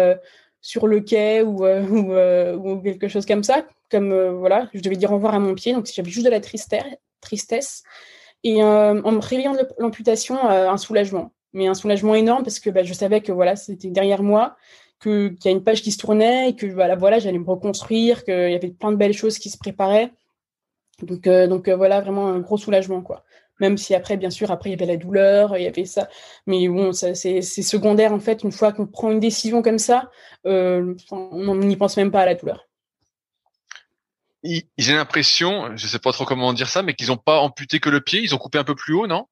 [0.63, 3.67] sur le quai ou, euh, euh, ou, quelque chose comme ça.
[3.91, 6.31] Comme euh, voilà, je devais dire au revoir à mon pied, donc j'avais juste de
[6.31, 7.83] la tristesse.
[8.45, 11.33] Et en me réveillant de l'amputation, un soulagement.
[11.53, 14.57] Mais un soulagement énorme parce que bah, je savais que voilà, c'était derrière moi,
[15.03, 18.25] qu'il y a une page qui se tournait et que voilà, voilà j'allais me reconstruire,
[18.25, 20.13] qu'il y avait plein de belles choses qui se préparaient.
[21.03, 23.03] Donc, donc voilà, vraiment un gros soulagement.
[23.03, 23.25] quoi
[23.63, 26.09] même si après, bien sûr, après, il y avait la douleur, il y avait ça.
[26.47, 30.11] Mais bon, c'est secondaire, en fait, une fois qu'on prend une décision comme ça,
[30.47, 32.67] euh, on n'y pense même pas à la douleur.
[34.43, 37.89] J'ai l'impression, je sais pas trop comment dire ça, mais qu'ils n'ont pas amputé que
[37.89, 39.29] le pied, ils ont coupé un peu plus haut, non?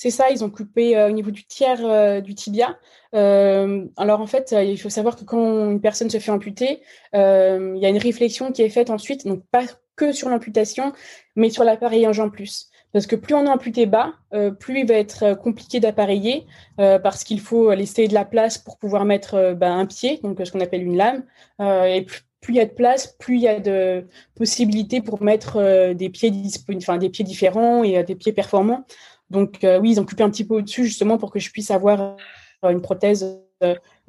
[0.00, 2.78] C'est ça, ils ont coupé euh, au niveau du tiers euh, du tibia.
[3.12, 6.80] alors en fait, il faut savoir que quand une personne se fait amputer,
[7.12, 9.64] il y a une réflexion qui est faite ensuite, donc pas
[9.96, 10.92] que sur l'amputation,
[11.36, 12.70] mais sur l'appareil en plus.
[12.92, 16.46] Parce que plus on est amputé bas, euh, plus il va être euh, compliqué d'appareiller
[16.80, 20.40] euh, parce qu'il faut laisser de la place pour pouvoir mettre bah, un pied, donc
[20.42, 21.24] ce qu'on appelle une lame.
[21.60, 22.06] et
[22.40, 26.08] plus, il y a de place, plus il y a de possibilités pour mettre des
[26.08, 28.86] pieds, des pieds différents et des pieds performants.
[29.30, 32.16] Donc oui, ils ont coupé un petit peu au-dessus justement pour que je puisse avoir
[32.62, 33.40] une prothèse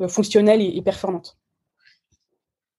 [0.08, 1.38] fonctionnelle et, performante.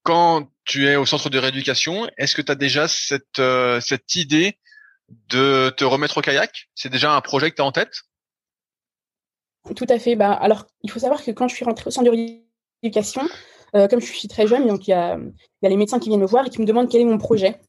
[0.03, 3.41] Quand tu es au centre de rééducation, est-ce que tu as déjà cette,
[3.81, 4.59] cette idée
[5.29, 6.69] de te remettre au kayak?
[6.75, 8.03] C'est déjà un projet que tu as en tête?
[9.77, 10.17] Tout à fait.
[10.17, 12.17] Bah, alors, il faut savoir que quand je suis rentrée au centre de
[12.83, 13.23] rééducation,
[13.75, 15.19] euh, comme je suis très jeune, donc il y a,
[15.63, 17.61] les médecins qui viennent me voir et qui me demandent quel est mon projet.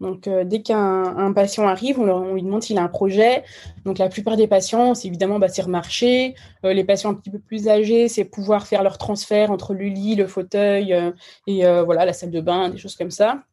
[0.00, 3.44] Donc, euh, dès qu'un patient arrive, on, lui demande s'il a un projet.
[3.84, 6.34] Donc, la plupart des patients, c'est évidemment bah, c'est remarcher.
[6.64, 9.86] Euh, les patients un petit peu plus âgés, c'est pouvoir faire leur transfert entre le
[9.86, 10.94] lit, le fauteuil
[11.46, 13.44] et voilà la salle de bain, des choses comme ça.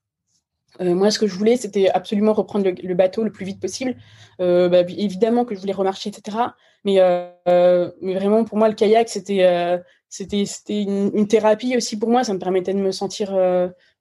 [0.80, 3.96] moi, ce que je voulais, c'était absolument reprendre le, bateau le plus vite possible.
[4.40, 6.38] Bah, évidemment que je voulais remarcher, etc.
[6.86, 6.98] Mais,
[7.46, 12.24] vraiment, pour moi, le kayak, c'était c'était une, une, thérapie aussi pour moi.
[12.24, 13.34] Ça me permettait de me sentir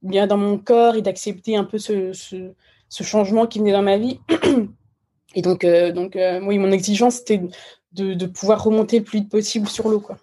[0.02, 2.52] bien dans mon corps et d'accepter un peu ce, ce,
[2.88, 4.20] ce, changement qui venait dans ma vie.
[5.36, 7.40] Et donc, donc oui, mon exigence, c'était
[7.92, 10.00] de, de, pouvoir remonter le plus vite possible sur l'eau.
[10.00, 10.18] quoi.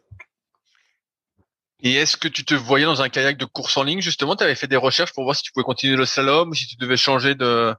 [1.79, 4.35] Et est-ce que tu te voyais dans un kayak de course en ligne justement?
[4.35, 6.67] Tu avais fait des recherches pour voir si tu pouvais continuer le slalom ou si
[6.67, 7.73] tu devais changer de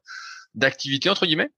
[0.55, 1.51] d'activité entre guillemets?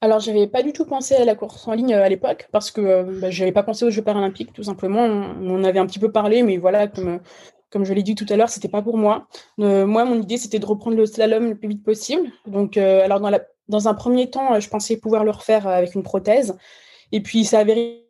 [0.00, 2.70] Alors, j'avais pas du tout pensé à la course en ligne euh, à l'époque parce
[2.70, 5.02] que euh, bah, je n'avais pas pensé aux Jeux paralympiques, tout simplement.
[5.02, 7.20] On, en avait un petit peu parlé, mais voilà, comme,
[7.74, 9.28] comme je l'ai dit tout à l'heure, c'était pas pour moi.
[9.60, 12.30] Euh, moi, mon idée, c'était de reprendre le slalom le plus vite possible.
[12.46, 13.20] Donc, alors
[13.68, 16.56] dans, un premier temps, je pensais pouvoir le refaire avec une prothèse.
[17.12, 18.06] Et puis, ça a avéré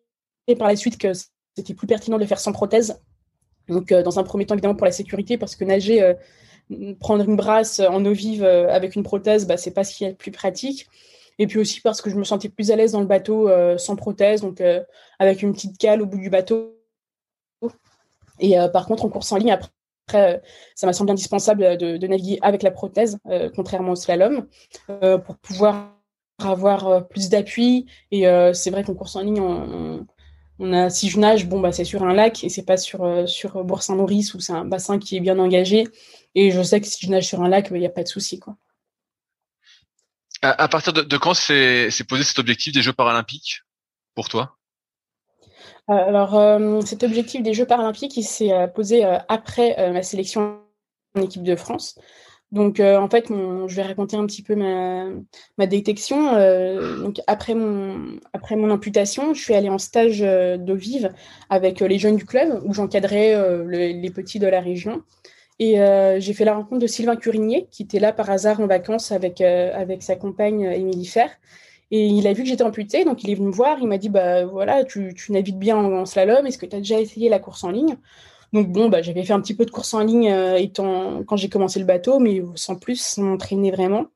[0.59, 1.13] par la suite que
[1.57, 3.01] c'était plus pertinent de le faire sans prothèse.
[3.69, 6.15] Donc, dans un premier temps, évidemment, pour la sécurité, parce que nager,
[7.01, 10.11] prendre une brasse en eau vive avec une prothèse, bah, c'est pas ce qui est
[10.11, 10.87] le plus pratique.
[11.39, 13.77] Et puis aussi parce que je me sentais plus à l'aise dans le bateau euh,
[13.77, 14.83] sans prothèse, donc euh,
[15.19, 16.77] avec une petite cale au bout du bateau.
[18.39, 20.43] Et euh, par contre, en course en ligne, après,
[20.75, 23.19] ça m'a semblé indispensable de, naviguer avec la prothèse,
[23.57, 24.47] contrairement au slalom,
[25.25, 25.97] pour pouvoir
[26.39, 27.87] avoir plus d'appui.
[28.11, 29.41] Et c'est vrai qu'en course en ligne,
[30.59, 33.27] on, a, si je nage, bon, bah, c'est sur un lac et c'est pas sur,
[33.27, 35.89] sur Bourg-Saint-Maurice où c'est un bassin qui est bien engagé.
[36.35, 38.09] Et je sais que si je nage sur un lac, il n'y a pas de
[38.09, 38.41] souci.
[40.43, 43.63] À, partir de, quand s'est posé cet objectif des Jeux paralympiques
[44.15, 44.59] pour toi?
[45.89, 50.61] Alors, euh, cet objectif des Jeux paralympiques, il s'est euh, posé euh, après ma sélection
[51.15, 51.99] en équipe de France.
[52.53, 56.35] Donc, en fait, je vais raconter un petit peu ma, détection.
[57.03, 61.13] donc, après mon, après mon amputation, je suis allée en stage d'eau vive
[61.51, 63.35] avec les jeunes du club où j'encadrais
[63.67, 65.03] les petits de la région.
[65.59, 68.67] Et euh, j'ai fait la rencontre de Sylvain Curigné, qui était là par hasard en
[68.67, 71.31] vacances avec, euh, avec sa compagne euh, Émilie Fer.
[71.91, 73.79] Et il a vu que j'étais amputée, donc il est venu me voir.
[73.81, 76.47] Il m'a dit bah voilà, tu, navigues bien en, slalom.
[76.47, 77.97] Est-ce que tu as déjà essayé la course en ligne?
[78.53, 81.49] Donc bon, bah, j'avais fait un petit peu de course en ligne étant, quand j'ai
[81.49, 84.07] commencé le bateau, mais sans plus, sans m'entraîner vraiment.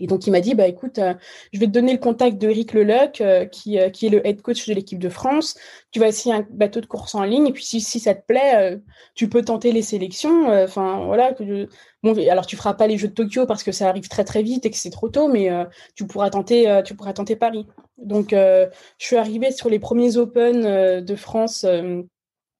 [0.00, 1.14] Et donc, il m'a dit, bah, écoute, euh,
[1.52, 4.26] je vais te donner le contact de Eric Leluc, euh, qui, euh, qui est le
[4.26, 5.56] head coach de l'équipe de France.
[5.90, 7.46] Tu vas essayer un bateau de course en ligne.
[7.46, 8.78] Et puis, si, si ça te plaît,
[9.14, 10.48] tu peux tenter les sélections.
[10.48, 11.32] Enfin, voilà.
[11.32, 11.68] Que,
[12.02, 14.42] bon, alors, tu feras pas les Jeux de Tokyo parce que ça arrive très, très
[14.42, 15.50] vite et que c'est trop tôt, mais
[15.94, 17.66] tu, pourras tenter, tu pourras tenter Paris.
[17.98, 21.64] Donc, je suis arrivée sur les premiers Open de France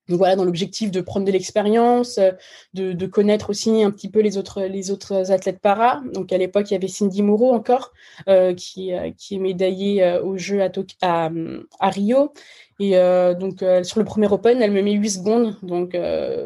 [0.09, 2.33] voilà, dans l'objectif de prendre de l'expérience, euh,
[2.75, 6.03] de, connaître aussi un petit peu les autres, les autres athlètes para.
[6.13, 7.93] Donc à l'époque, il y avait Cindy Moreau encore,
[8.29, 10.71] euh, qui, euh, qui est médaillée aux Jeux à,
[11.03, 11.31] à,
[11.81, 12.33] à, Rio.
[12.79, 12.93] Et
[13.41, 15.57] donc sur le premier Open, elle me met 8 secondes.
[15.63, 15.97] Donc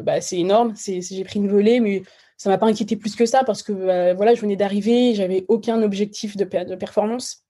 [0.03, 0.73] bah, c'est énorme.
[0.77, 2.03] J'ai pris une volée, mais
[2.37, 5.81] ça m'a pas inquiété plus que ça parce que voilà, je venais d'arriver, j'avais aucun
[5.83, 7.40] objectif de, de performance.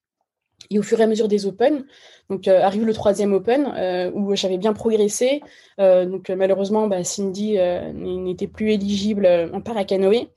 [0.71, 1.85] Et au fur et à mesure des Open,
[2.29, 5.43] donc euh, arrive le troisième Open euh, où j'avais bien progressé.
[5.79, 7.57] Euh, donc malheureusement, bah, Cindy
[7.93, 10.29] n'était plus éligible en paracanoë.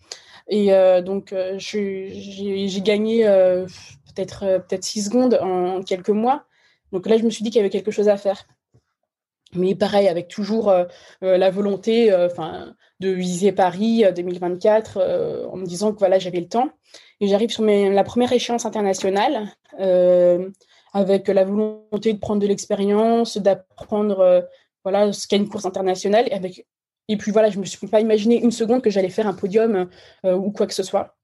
[0.49, 0.71] Et
[1.03, 3.25] donc j'ai gagné
[4.15, 6.45] peut-être peut-être six secondes en quelques mois.
[6.93, 8.45] Donc là, je me suis dit qu'il y avait quelque chose à faire.
[9.55, 10.71] Mais pareil, avec toujours
[11.23, 16.71] la volonté, enfin, de viser Paris 2024, en me disant que voilà, j'avais le temps.
[17.21, 19.49] Et j'arrive sur la première échéance internationale
[19.81, 20.51] euh,
[20.93, 24.41] avec la volonté de prendre de l'expérience, d'apprendre euh,
[24.85, 26.29] voilà, ce qu'est une course internationale.
[27.09, 29.35] Et puis voilà, je ne me suis pas imaginé une seconde que j'allais faire un
[29.35, 29.89] podium
[30.25, 31.17] euh, ou quoi que ce soit.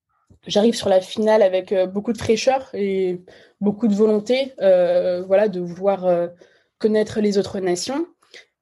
[0.46, 3.20] J'arrive sur la finale avec beaucoup de fraîcheur et
[3.60, 6.06] beaucoup de volonté voilà, de vouloir
[6.78, 8.06] connaître les autres nations.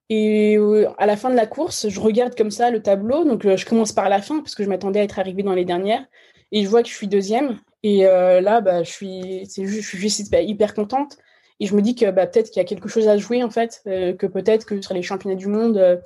[0.08, 0.56] Et
[0.96, 3.24] à la fin de la course, je regarde comme ça le tableau.
[3.24, 5.66] Donc, je commence par la fin parce que je m'attendais à être arrivée dans les
[5.66, 6.04] dernières.
[6.52, 7.58] Et je vois que je suis deuxième.
[7.82, 11.16] Et euh, là, bah, je suis, c'est je suis juste hyper contente.
[11.60, 13.50] Et je me dis que bah, peut-être qu'il y a quelque chose à jouer, en
[13.50, 15.96] fait, euh, que peut-être que sur les championnats du monde, euh,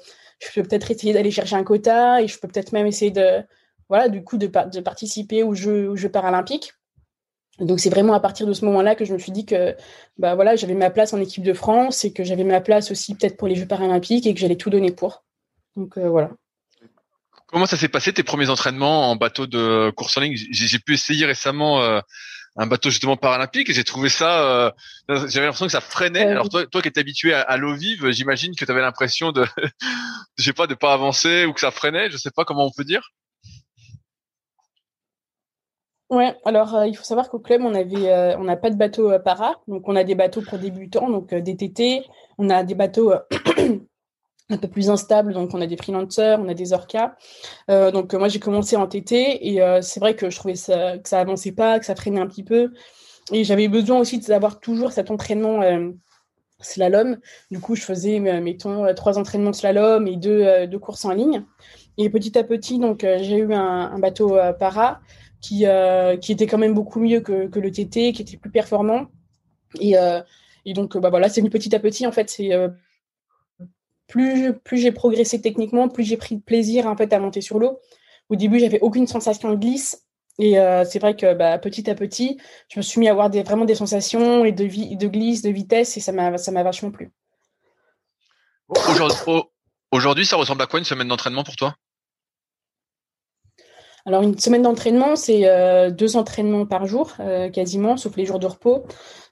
[0.41, 3.43] je peux peut-être essayer d'aller chercher un quota et je peux peut-être même essayer de,
[3.89, 6.73] voilà, du coup, de, participer aux Jeux, aux Jeux paralympiques.
[7.61, 9.77] Donc c'est vraiment à partir de ce moment-là que je me suis dit que
[10.17, 13.15] bah voilà j'avais ma place en équipe de France et que j'avais ma place aussi
[13.15, 15.23] peut-être pour les Jeux paralympiques et que j'allais tout donner pour.
[15.77, 16.31] Donc voilà.
[17.53, 20.35] Comment ça s'est passé tes premiers entraînements en bateau de course en ligne?
[20.37, 22.01] J'ai pu essayer récemment euh,
[22.57, 24.41] un bateau justement paralympique et j'ai trouvé ça.
[24.41, 24.71] Euh,
[25.29, 26.25] j'avais l'impression que ça freinait.
[26.25, 29.45] Alors toi, toi qui es habitué à, l'eau vive, j'imagine que tu avais l'impression de,
[30.39, 32.11] je sais pas, de pas avancer ou que ça freinait.
[32.11, 33.11] Je sais pas comment on peut dire.
[36.09, 39.13] Ouais, alors euh, il faut savoir qu'au club on avait, on n'a pas de bateau
[39.23, 42.03] para, donc on a des bateaux pour débutants, donc des TT,
[42.39, 43.13] on a des bateaux
[44.53, 45.33] un peu plus instable.
[45.33, 47.15] Donc, on a des freelancers, on a des orcas.
[47.71, 50.99] Euh, donc, moi, j'ai commencé en TT et euh, c'est vrai que je trouvais ça,
[50.99, 52.73] que ça avançait pas, que ça traînait un petit peu.
[53.33, 55.91] Et j'avais besoin aussi d'avoir toujours cet entraînement euh,
[56.61, 57.19] slalom.
[57.51, 61.45] Du coup, je faisais, mettons, trois entraînements slalom et deux, deux courses en ligne.
[61.99, 65.01] Et petit à petit, donc, j'ai eu un, bateau para
[65.41, 65.65] qui,
[66.21, 69.07] qui était quand même beaucoup mieux que, que, le TT, qui était plus performant.
[69.81, 69.95] Et,
[70.65, 72.07] et donc, bah voilà, c'est venu petit à petit.
[72.07, 72.51] En fait, c'est
[74.13, 77.59] plus, plus j'ai progressé techniquement, plus j'ai pris de plaisir en fait à monter sur
[77.59, 77.81] l'eau.
[78.29, 80.05] Au début, j'avais aucune sensation de glisse.
[80.39, 83.31] Et euh, c'est vrai que bah, petit à petit, je me suis mis à avoir
[83.31, 86.63] des, vraiment des sensations et de, de glisse, de vitesse, et ça m'a, ça m'a
[86.63, 87.11] vachement plu.
[89.91, 91.75] Aujourd'hui, ça ressemble à quoi une semaine d'entraînement pour toi?
[94.05, 98.41] Alors, une semaine d'entraînement, c'est euh, deux entraînements par jour, euh, quasiment, sauf les jours
[98.41, 98.85] de repos.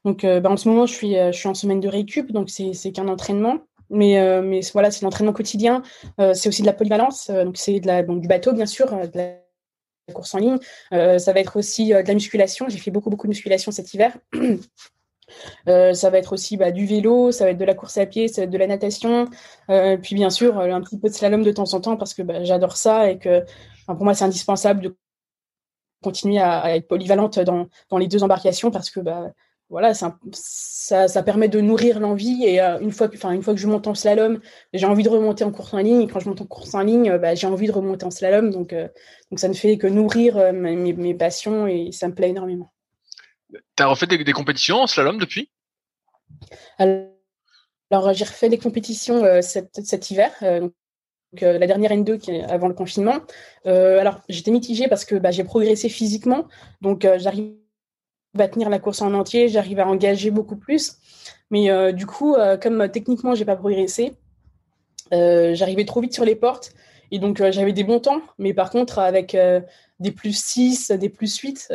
[0.06, 2.92] Donc, bah, en ce moment, je suis, je suis en semaine de récup, donc c'est
[2.92, 3.58] qu'un entraînement.
[3.90, 5.82] Mais, euh, voilà, c'est l'entraînement quotidien.
[6.20, 7.28] Euh, c'est aussi de la polyvalence.
[7.30, 9.34] Euh, donc, c'est du bateau, bien sûr, de la
[10.14, 10.58] course en ligne.
[10.90, 12.66] ça va être aussi de la musculation.
[12.68, 14.16] J'ai fait beaucoup, beaucoup de musculation cet hiver.
[15.66, 18.26] ça va être aussi bah, du vélo, ça va être de la course à pied,
[18.26, 19.26] ça va être de la natation.
[20.02, 22.42] puis, bien sûr, un petit peu de slalom de temps en temps parce que bah,
[22.42, 23.44] j'adore ça et que
[23.86, 24.96] pour moi, c'est indispensable de
[26.02, 29.32] continuer à, être polyvalente dans, dans, les deux embarcations parce que bah,
[29.70, 32.44] voilà, ça, ça, permet de nourrir l'envie.
[32.44, 34.40] Et euh, une, fois que, une fois que je monte en slalom,
[34.72, 36.02] j'ai envie de remonter en course en ligne.
[36.02, 38.50] Et quand je monte en course en ligne, bah, j'ai envie de remonter en slalom.
[38.50, 38.88] Donc, euh,
[39.30, 42.72] donc ça ne fait que nourrir euh, mes, mes, passions et ça me plaît énormément.
[43.76, 45.50] Tu as refait des, compétitions en slalom depuis?
[46.78, 50.32] Alors, j'ai refait des compétitions cet, cet, hiver.
[50.40, 50.72] donc,
[51.40, 53.20] la dernière N2 qui est avant le confinement.
[53.64, 56.46] alors, j'étais mitigée parce que bah, j'ai progressé physiquement.
[56.80, 57.59] Donc, j'arrive
[58.34, 60.96] va tenir la course en entier, j'arrive à engager beaucoup plus.
[61.50, 64.14] Mais euh, du coup, euh, comme techniquement, j'ai pas progressé,
[65.12, 66.72] euh, j'arrivais trop vite sur les portes.
[67.12, 68.22] Et donc, j'avais des bons temps.
[68.38, 69.36] Mais par contre, avec
[69.98, 71.66] des plus 6, des plus 8,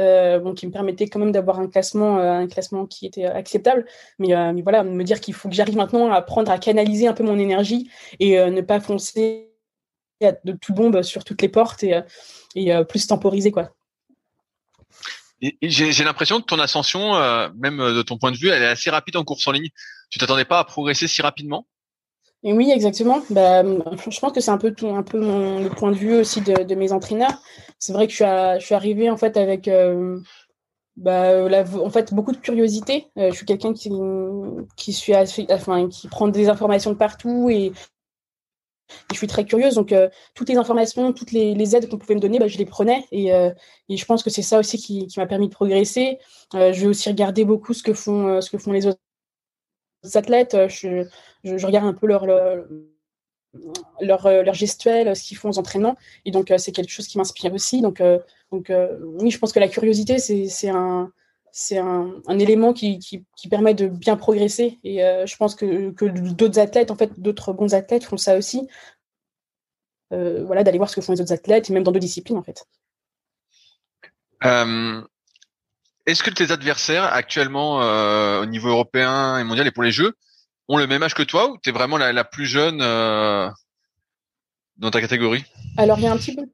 [0.41, 3.85] bon, qui me permettaient quand même d'avoir un classement, un classement qui était acceptable.
[4.17, 4.29] Mais,
[4.61, 7.37] voilà, me dire qu'il faut que j'arrive maintenant à apprendre à canaliser un peu mon
[7.37, 7.89] énergie
[8.21, 9.51] et ne pas foncer
[10.21, 11.99] de tout bombe sur toutes les portes et,
[12.55, 13.73] et plus temporiser, quoi.
[15.61, 18.67] J'ai l'impression que ton ascension, euh, même euh, de ton point de vue, elle est
[18.67, 19.69] assez rapide en course en ligne.
[20.09, 21.67] Tu t'attendais pas à progresser si rapidement?
[22.43, 23.21] Oui, exactement.
[23.31, 24.73] Bah, je pense que c'est un peu
[25.15, 27.41] mon, point de vue aussi de, mes entraîneurs.
[27.79, 30.19] C'est vrai que je suis, suis arrivée en fait avec euh,
[30.95, 31.43] bah,
[31.83, 33.07] en fait beaucoup de curiosité.
[33.15, 33.89] je suis quelqu'un qui,
[34.77, 37.73] qui prend des informations de partout et
[39.11, 42.19] je suis très curieuse, donc euh, toutes les informations, toutes les, aides qu'on pouvait me
[42.19, 43.05] donner, bah, je les prenais.
[43.11, 43.51] Et, euh,
[43.89, 46.19] et je pense que c'est ça aussi qui, m'a permis de progresser.
[46.53, 48.99] Euh, je vais aussi regarder beaucoup ce que font, ce que font les autres
[50.13, 50.55] athlètes.
[50.67, 51.05] Je,
[51.65, 52.65] regarde un peu leur, leur,
[54.01, 55.95] leur, ce qu'ils font aux entraînements.
[56.25, 57.81] Et donc, c'est quelque chose qui m'inspire aussi.
[57.81, 58.01] Donc
[58.51, 61.11] oui, je pense que la curiosité, c'est un
[61.57, 64.77] c'est un, élément qui, permet de bien progresser.
[64.83, 65.89] Et euh, je pense que,
[66.33, 68.67] d'autres athlètes, en fait, d'autres bons athlètes font ça aussi.
[70.11, 72.37] Euh, voilà, d'aller voir ce que font les autres athlètes, et même dans d'autres disciplines,
[72.37, 72.65] en fait.
[74.43, 75.01] Euh,
[76.05, 77.77] est-ce que tes adversaires, actuellement,
[78.41, 80.13] au niveau européen et mondial et pour les Jeux,
[80.67, 83.53] ont le même âge que toi ou tu es vraiment la, la plus jeune dans
[84.91, 85.45] ta catégorie?
[85.77, 86.45] Alors, il y a un petit peu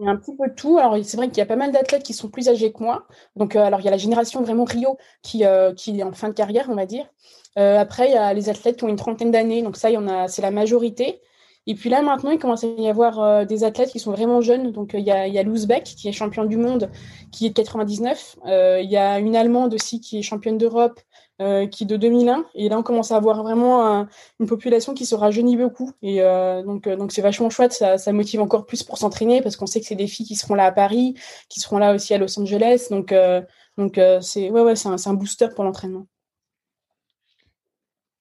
[0.00, 0.78] il y a un petit peu de tout.
[0.78, 3.06] Alors, c'est vrai qu'il y a pas mal d'athlètes qui sont plus âgés que moi.
[3.36, 6.12] Donc, euh, alors, il y a la génération vraiment Rio qui, euh, qui est en
[6.12, 7.06] fin de carrière, on va dire.
[7.58, 9.62] Euh, après, il y a les athlètes qui ont une trentaine d'années.
[9.62, 11.20] Donc, ça, y en a, c'est la majorité.
[11.66, 14.72] Et puis là, maintenant, il commence à y avoir des athlètes qui sont vraiment jeunes.
[14.72, 16.90] Donc, il y a, il a Louzbek, qui est champion du monde,
[17.30, 18.36] qui est de 99.
[18.46, 20.98] il y a une Allemande aussi, qui est championne d'Europe,
[21.40, 22.44] euh, qui est de 2001.
[22.54, 24.06] Et là, on commence à avoir vraiment
[24.40, 25.90] une population qui se rajeunit beaucoup.
[26.02, 27.72] Et euh, donc, euh, donc c'est vachement chouette.
[27.72, 30.36] Ça, ça, motive encore plus pour s'entraîner parce qu'on sait que c'est des filles qui
[30.36, 31.14] seront là à Paris,
[31.48, 32.88] qui seront là aussi à Los Angeles.
[32.90, 33.14] Donc,
[33.78, 36.06] donc c'est ouais, ouais, c'est un, un, booster pour l'entraînement.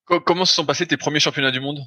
[0.06, 1.82] Comment se sont passés tes premiers championnats du monde?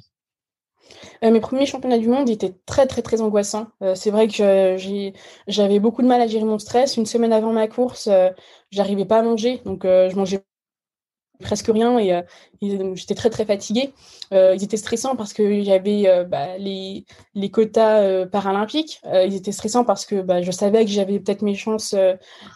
[1.23, 3.67] Mes premiers championnats du monde étaient très très très angoissants.
[3.95, 4.77] c'est vrai que
[5.47, 6.95] j'avais beaucoup de mal à gérer mon stress.
[6.95, 8.07] Une semaine avant ma course,
[8.69, 10.43] j'arrivais pas à manger, donc je mangeais
[11.41, 12.21] presque rien et, euh,
[12.95, 13.93] j'étais très très fatiguée.
[14.33, 15.71] Euh, ils étaient stressants parce qu'il y
[16.07, 16.25] euh,
[16.57, 19.01] les, les, quotas paralympiques.
[19.05, 21.95] ils étaient stressants parce que je savais que j'avais peut-être mes chances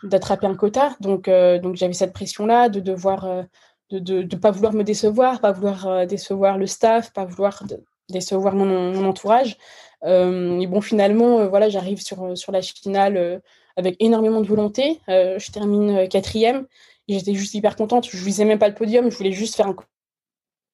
[0.03, 0.95] d'attraper un quota.
[1.01, 3.45] Donc, donc j'avais cette pression-là de devoir,
[3.91, 7.63] de ne pas vouloir me décevoir, pas vouloir décevoir le staff, pas vouloir
[8.09, 9.57] décevoir mon, mon entourage.
[10.05, 13.41] et bon, finalement, voilà, j'arrive sur, sur la finale
[13.75, 14.99] avec énormément de volonté.
[15.07, 16.65] je termine quatrième
[17.07, 18.07] j'étais juste hyper contente.
[18.09, 19.75] Je visais même pas le podium, je voulais juste faire un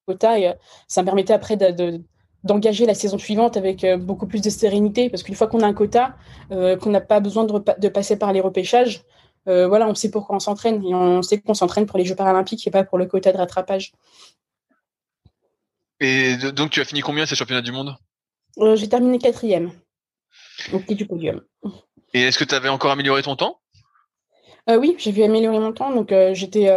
[0.06, 0.54] quota et euh,
[0.88, 2.00] ça me permettait après de,
[2.42, 5.72] d'engager la saison suivante avec beaucoup plus de sérénité, parce qu'une fois qu'on a un
[5.72, 6.14] quota,
[6.50, 9.02] qu'on n'a pas besoin de, de, passer par les repêchages,
[9.46, 12.66] voilà, on sait pourquoi on s'entraîne et on sait qu'on s'entraîne pour les Jeux paralympiques
[12.66, 13.92] et pas pour le quota de rattrapage.
[16.00, 17.96] Et donc, tu as fini combien ces championnats du monde?
[18.58, 19.72] Euh, J'ai terminé quatrième,
[20.72, 21.40] au pied du podium.
[22.12, 23.60] Et est-ce que tu avais encore amélioré ton temps?
[24.70, 25.92] Euh, Oui, j'ai vu améliorer mon temps.
[25.92, 26.68] Donc, euh, j'étais.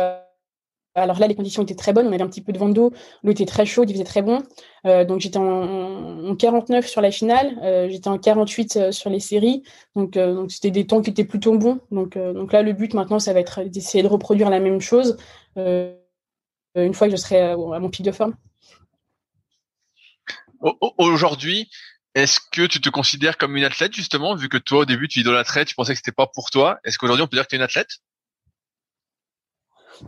[0.96, 2.08] Alors là, les conditions étaient très bonnes.
[2.08, 2.92] On avait un petit peu de vent d'eau.
[3.24, 4.42] L'eau était très chaude, il faisait très bon.
[4.84, 7.56] donc, j'étais en, 49 sur la finale.
[7.92, 9.62] j'étais en 48 sur les séries.
[9.96, 10.18] Donc,
[10.50, 11.80] c'était des temps qui étaient plutôt bons.
[11.92, 15.18] Donc là, le but maintenant, ça va être d'essayer de reproduire la même chose
[15.56, 18.34] une fois que je serai à mon pic de forme.
[20.98, 21.70] Aujourd'hui,
[22.18, 25.20] est-ce que tu te considères comme une athlète justement, vu que toi au début tu
[25.20, 26.80] idolâtrais, tu pensais que c'était pas pour toi?
[26.84, 27.90] Est-ce qu'aujourd'hui on peut dire que tu es une athlète?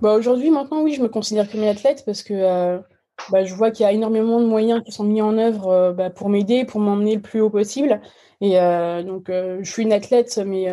[0.02, 2.80] Bah aujourd'hui, maintenant, oui, je me considère comme une athlète parce que euh,
[3.32, 5.94] bah, je vois qu'il y a énormément de moyens qui sont mis en œuvre euh,
[5.94, 8.02] bah, pour m'aider, pour m'emmener le plus haut possible.
[8.42, 10.68] Et euh, donc, je suis une athlète, mais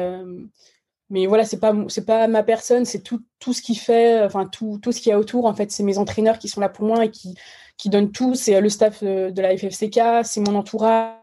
[1.09, 1.72] mais voilà, c'est pas
[2.07, 5.18] pas ma personne, c'est tout ce qui fait, enfin tout tout ce qu'il y a
[5.18, 5.46] autour.
[5.46, 7.37] En fait, c'est mes entraîneurs qui sont là pour moi et qui
[7.77, 8.35] qui donne tout.
[8.35, 11.14] C'est le staff de la FFCK, c'est mon entourage,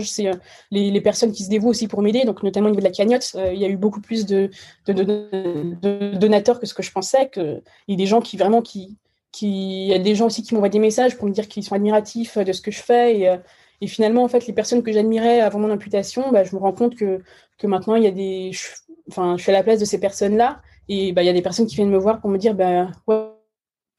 [0.00, 0.34] c'est euh,
[0.70, 2.24] les, personnes qui se dévouent aussi pour m'aider.
[2.24, 4.50] Donc, notamment au niveau de la cagnotte, il y a eu beaucoup plus de,
[4.86, 7.30] donateurs que ce que je pensais.
[7.36, 8.98] Il y a des gens qui vraiment qui,
[9.40, 11.74] il y a des gens aussi qui m'envoient des messages pour me dire qu'ils sont
[11.74, 13.40] admiratifs de ce que je fais.
[13.80, 16.72] Et, finalement, en fait, les personnes que j'admirais avant mon imputation, bah, je me rends
[16.72, 17.20] compte que,
[17.64, 18.68] maintenant, il y a des, je,
[19.08, 20.60] enfin, je suis à la place de ces personnes-là.
[20.88, 22.90] Et bah, il y a des personnes qui viennent me voir pour me dire, bah,
[23.06, 23.32] ouais,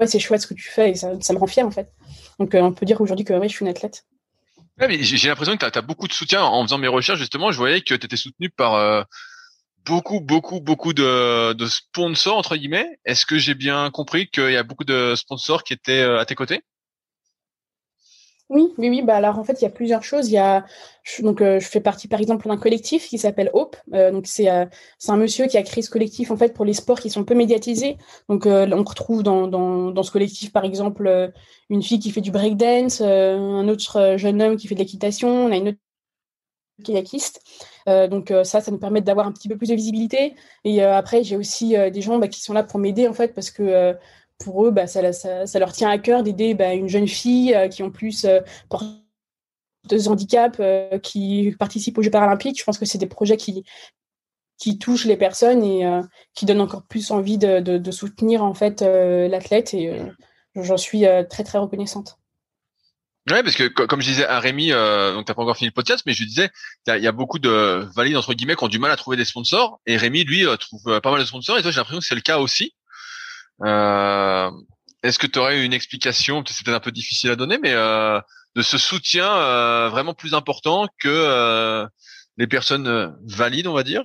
[0.07, 1.91] c'est chouette ce que tu fais et ça, me rend fier en fait.
[2.39, 4.05] Donc euh, on peut dire aujourd'hui que je suis une athlète.
[4.79, 7.51] J'ai l'impression que tu as, beaucoup de soutien en faisant mes recherches justement.
[7.51, 9.03] Je voyais que tu étais soutenu par euh,
[9.85, 12.87] beaucoup, beaucoup, beaucoup de, de, sponsors entre guillemets.
[13.05, 16.25] Est-ce que j'ai bien compris qu'il y a beaucoup de sponsors qui étaient euh, à
[16.25, 16.61] tes côtés?
[18.53, 19.01] Oui, oui, oui.
[19.01, 20.29] Bah alors en fait, il y a plusieurs choses.
[20.29, 20.65] Il y a
[21.19, 23.75] donc euh, je fais partie par exemple d'un collectif qui s'appelle Hope.
[23.93, 24.65] Euh, donc c'est euh,
[24.99, 27.23] c'est un monsieur qui a créé ce collectif en fait pour les sports qui sont
[27.23, 27.97] peu médiatisés.
[28.29, 31.31] Donc on retrouve dans, dans, dans ce collectif par exemple
[31.69, 35.51] une fille qui fait du breakdance, un autre jeune homme qui fait de l'équitation, on
[35.51, 35.79] a une autre
[36.83, 37.41] kayakiste.
[37.87, 40.35] donc ça, ça nous permet d'avoir un petit peu plus de visibilité.
[40.63, 43.51] Et après, j'ai aussi des gens bah, qui sont là pour m'aider en fait parce
[43.51, 43.95] que
[44.39, 47.83] pour eux, bah, ça, leur tient à cœur d'aider bah, une jeune fille euh, qui
[47.83, 48.85] en plus euh, porte
[49.89, 52.59] de handicap euh, qui participe aux Jeux paralympiques.
[52.59, 53.63] Je pense que c'est des projets qui,
[54.79, 55.85] touchent les personnes et
[56.33, 60.01] qui donnent encore plus envie de, soutenir en fait l'athlète et
[60.55, 62.17] j'en suis très très reconnaissante.
[63.29, 65.73] Ouais, parce que comme je disais à Rémi, euh, donc t'as pas encore fini le
[65.73, 66.49] podcast, mais je disais,
[66.87, 69.23] il y, a beaucoup de valides entre guillemets qui ont du mal à trouver des
[69.23, 72.15] sponsors, et Rémi lui trouve pas mal de sponsors, et toi j'ai l'impression que c'est
[72.15, 72.73] le cas aussi.
[73.61, 74.51] Euh,
[75.03, 78.19] Est-ce que tu aurais une explication, peut-être un peu difficile à donner, mais euh,
[78.55, 81.87] de ce soutien euh, vraiment plus important que
[82.37, 84.03] les personnes valides, on va dire?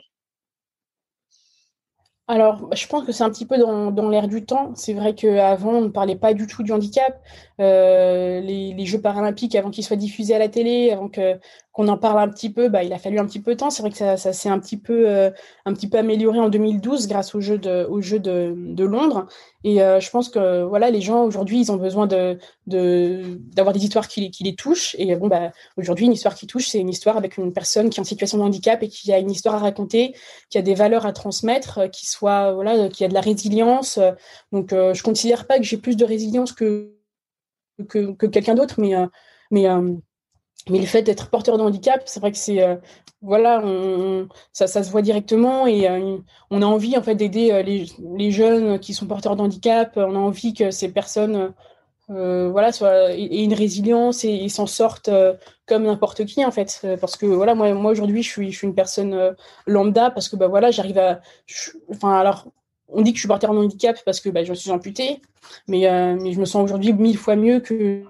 [2.31, 4.75] Alors, je pense que c'est un petit peu dans, l'air du temps.
[4.75, 7.23] C'est vrai qu'avant, on ne parlait pas du tout du handicap.
[7.59, 11.41] Les, Jeux paralympiques, avant qu'ils soient diffusés à la télé, avant que,
[11.79, 13.71] qu'on en parle un petit peu, bah, il a fallu un petit peu de temps.
[13.71, 15.31] C'est vrai que ça, s'est un petit peu euh,
[15.65, 19.27] un petit peu amélioré en 2012 grâce aux Jeux de, Londres.
[19.63, 22.09] Et euh, je pense que voilà, les gens aujourd'hui, ils ont besoin
[22.67, 24.97] d'avoir des histoires qui, les touchent.
[24.99, 28.01] Et bon, bah aujourd'hui, une histoire qui touche, c'est une histoire avec une personne qui
[28.01, 30.17] est en situation de handicap et qui a une histoire à raconter,
[30.51, 34.01] qui a des valeurs à transmettre, euh, qui soit voilà, qui a de la résilience.
[34.51, 36.93] Donc, je considère pas que j'ai plus de résilience que
[37.89, 38.95] que, que quelqu'un d'autre, mais
[39.53, 39.67] mais
[40.69, 42.77] mais le fait d'être porteur de handicap, c'est vrai que c'est euh,
[43.23, 43.63] voilà,
[44.53, 46.19] ça, se voit directement et euh,
[46.51, 49.93] on a envie en fait d'aider euh, les, jeunes qui sont porteurs de handicap.
[49.97, 51.53] On a envie que ces personnes
[52.09, 55.11] voilà aient une résilience et, s'en sortent
[55.67, 56.87] comme n'importe qui en fait.
[57.01, 60.99] Parce que voilà, moi, aujourd'hui, je suis, une personne lambda parce que bah voilà, j'arrive
[60.99, 61.21] à,
[61.91, 62.47] enfin alors.
[62.91, 65.21] On dit que je suis porteur de handicap parce que bah, je suis amputée,
[65.67, 68.03] mais je me sens aujourd'hui mille fois mieux que,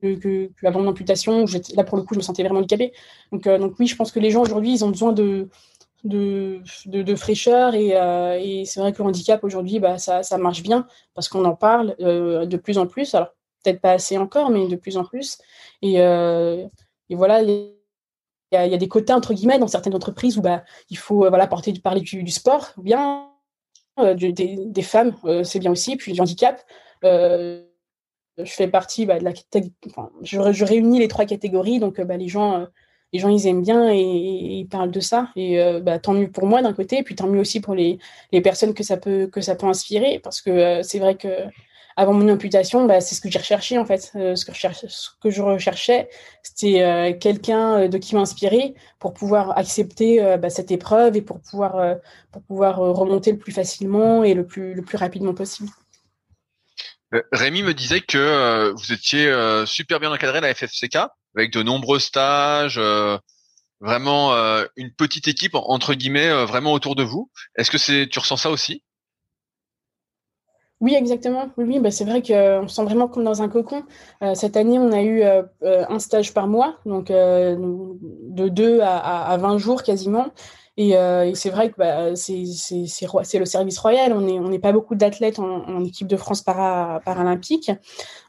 [0.00, 1.44] que, avant l'amputation.
[1.74, 2.92] Là, pour le coup, je me sentais vraiment handicapée.
[3.32, 5.48] Donc, euh, donc oui, je pense que les gens aujourd'hui, ils ont besoin de,
[6.04, 7.74] de, fraîcheur.
[7.74, 11.28] Et, euh, et c'est vrai que le handicap aujourd'hui, bah, ça, ça marche bien parce
[11.28, 13.14] qu'on en parle euh, de plus en plus.
[13.14, 13.28] Alors,
[13.64, 15.38] peut-être pas assez encore, mais de plus en plus.
[15.82, 15.96] Et,
[17.10, 17.72] voilà, il
[18.52, 21.28] y, a, y, a, des quotas, entre guillemets, dans certaines entreprises où bah, il faut
[21.28, 23.30] voilà, porter, parler du, du sport, bien,
[23.98, 26.62] des, des, femmes, c'est bien aussi, puis du handicap
[28.38, 29.32] je fais partie bah, de la
[29.88, 32.66] enfin, je, je, réunis les trois catégories donc euh, bah, les gens euh,
[33.12, 36.30] les gens ils aiment bien et, ils parlent de ça et euh, bah, tant mieux
[36.30, 37.98] pour moi d'un côté et puis tant mieux aussi pour les,
[38.32, 41.28] les personnes que ça peut que ça peut inspirer parce que c'est vrai que
[41.98, 44.12] avant mon amputation, bah, c'est ce que j'ai recherché en fait.
[44.12, 46.10] ce, que ce que je recherchais,
[46.42, 51.96] c'était quelqu'un de qui m'inspirer pour pouvoir accepter bah, cette épreuve et pour pouvoir,
[52.32, 55.70] pour pouvoir remonter le plus facilement et le plus, le plus rapidement possible.
[57.32, 59.32] Rémi me disait que vous étiez
[59.66, 60.98] super bien encadré à la FFCK,
[61.36, 62.80] avec de nombreux stages,
[63.80, 64.34] vraiment
[64.76, 67.30] une petite équipe entre guillemets vraiment autour de vous.
[67.56, 68.82] Est-ce que c'est tu ressens ça aussi?
[70.80, 71.48] Oui, exactement.
[71.56, 73.84] Oui, bah, c'est vrai qu'on se sent vraiment comme dans un cocon.
[74.22, 78.80] Euh, cette année, on a eu euh, euh, un stage par mois, donc de 2
[78.80, 80.26] à, à, 20 jours quasiment.
[80.78, 84.12] Et, et c'est vrai que bah, c'est le service royal.
[84.12, 87.70] On n'est pas beaucoup d'athlètes en, équipe de France para, paralympique.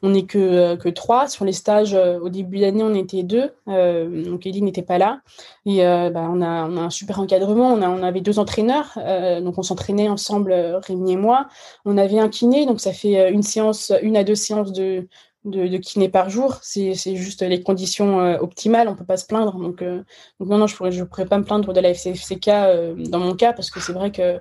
[0.01, 1.27] On n'est que, que trois.
[1.27, 3.51] Sur les stages, au début d'année, on était deux.
[3.67, 5.21] donc Elie n'était pas là.
[5.65, 7.73] Et bah, on, a, un super encadrement.
[7.73, 8.97] On, on avait deux entraîneurs.
[9.41, 10.53] donc on s'entraînait ensemble,
[10.87, 11.47] Rémi et moi.
[11.85, 12.65] On avait un kiné.
[12.65, 15.07] Donc ça fait une séance, une à deux séances de,
[15.47, 16.59] de, de kiné par jour.
[16.61, 19.57] C'est juste les conditions euh, optimales, on peut pas se plaindre.
[19.57, 20.03] Donc, euh,
[20.39, 23.19] donc, non, non, je pourrais, je pourrais pas me plaindre de la FCFCK euh, dans
[23.19, 24.39] mon cas parce que c'est vrai que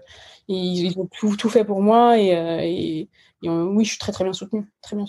[0.48, 3.08] ils, ont tout, tout, fait pour moi et,
[3.42, 5.06] et, oui, je suis très très bien soutenu, très bien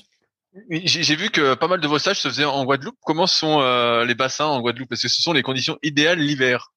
[0.69, 2.97] J'ai vu que pas mal de vos stages se faisaient en Guadeloupe.
[3.01, 3.59] Comment sont
[4.03, 4.89] les bassins en Guadeloupe?
[4.89, 6.71] Parce que ce sont les conditions idéales l'hiver?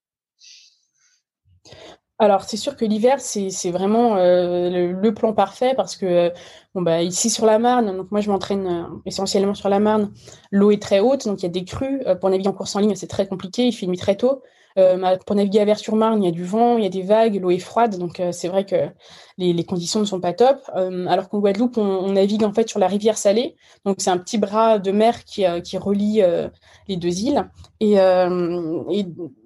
[2.20, 6.30] Alors, c'est sûr que l'hiver, c'est vraiment euh, le, plan parfait parce que,
[6.74, 10.12] bon, bah, ici sur la Marne, donc moi je m'entraîne euh, essentiellement sur la Marne,
[10.50, 12.02] l'eau est très haute, donc il y a des crues.
[12.20, 14.42] pour naviguer en course en ligne, c'est très compliqué, il fait nuit très tôt.
[14.78, 17.40] Euh, pour naviguer à Vers-sur-Marne, il y a du vent, il y a des vagues,
[17.40, 18.76] l'eau est froide, donc euh, c'est vrai que
[19.36, 20.58] les, conditions ne sont pas top.
[20.76, 24.18] Euh, alors qu'en Guadeloupe, on, navigue en fait sur la rivière Salée, donc c'est un
[24.18, 25.46] petit bras de mer qui,
[25.76, 26.22] relie
[26.88, 27.48] les deux îles.
[27.80, 27.96] Et,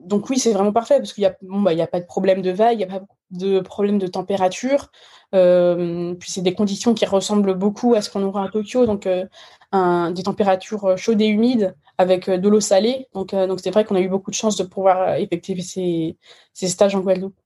[0.05, 2.43] donc oui, c'est vraiment parfait parce qu'il y a bon bah a pas de problème
[2.43, 4.91] de vagues, il n'y a pas de problème de température.
[5.35, 9.07] Euh, puis c'est des conditions qui ressemblent beaucoup à ce qu'on aura à Tokyo, donc
[9.07, 9.27] euh,
[9.73, 13.09] un, des températures chaudes et humides avec de l'eau salée.
[13.15, 16.17] Donc donc c'est vrai qu'on a eu beaucoup de chance de pouvoir effectuer ces,
[16.53, 17.37] ces stages en Guadeloupe.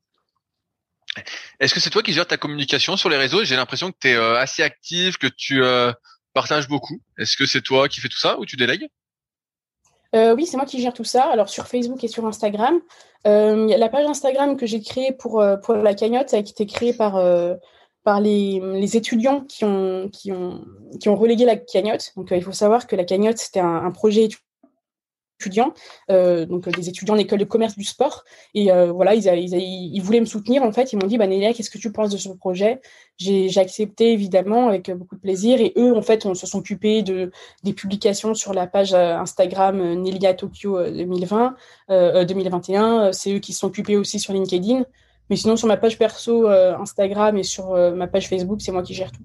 [1.61, 3.45] Est-ce que c'est toi qui gères ta communication sur les réseaux?
[3.45, 5.63] J'ai l'impression que tu es assez active, que tu
[6.35, 7.01] partages beaucoup.
[7.17, 8.89] Est-ce que c'est toi qui fais tout ça ou tu délègues?
[10.15, 11.25] Euh, oui, c'est moi qui gère tout ça.
[11.25, 12.81] Alors sur Facebook et sur Instagram,
[13.27, 16.93] euh, la page Instagram que j'ai créée pour, euh, pour la cagnotte, a été créée
[16.93, 17.55] par, euh,
[18.05, 20.65] par les, les, étudiants qui ont, qui, ont,
[21.01, 22.13] qui ont relégué la cagnotte.
[22.17, 24.29] Donc il faut savoir que la cagnotte, c'était un, un projet
[25.39, 25.73] étudiants,
[26.11, 28.25] euh, donc euh, des étudiants d'école de commerce du sport.
[28.55, 30.93] Et euh, voilà, ils, ils, voulaient me soutenir en fait.
[30.93, 32.81] Ils m'ont dit, bah Nélia, qu'est-ce que tu penses de ce projet?
[33.17, 35.61] J'ai accepté évidemment avec beaucoup de plaisir.
[35.61, 37.31] Et eux, en fait, on se sont occupés de
[37.65, 41.57] des publications sur la page Instagram Nélia Tokyo 2020,
[41.89, 43.13] 2021.
[43.13, 44.85] C'est eux qui se sont occupés aussi sur LinkedIn.
[45.31, 48.95] Mais sinon, sur ma page perso Instagram et sur ma page Facebook, c'est moi qui
[48.95, 49.23] gère tout.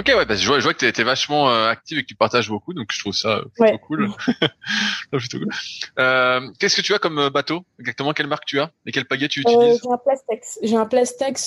[0.00, 2.06] Ok, ouais, parce que je vois, je vois que t'es, vachement euh, active et que
[2.06, 4.08] tu partages beaucoup, donc je trouve ça plutôt cool.
[5.12, 5.50] plutôt cool.
[5.98, 7.66] Euh, qu'est-ce que tu as comme euh, bateau?
[7.78, 8.70] Exactement, quelle marque tu as?
[8.86, 9.78] Et quel pagaie tu utilises?
[9.82, 10.58] J'ai un Plastex.
[10.62, 11.42] J'ai un Plastex,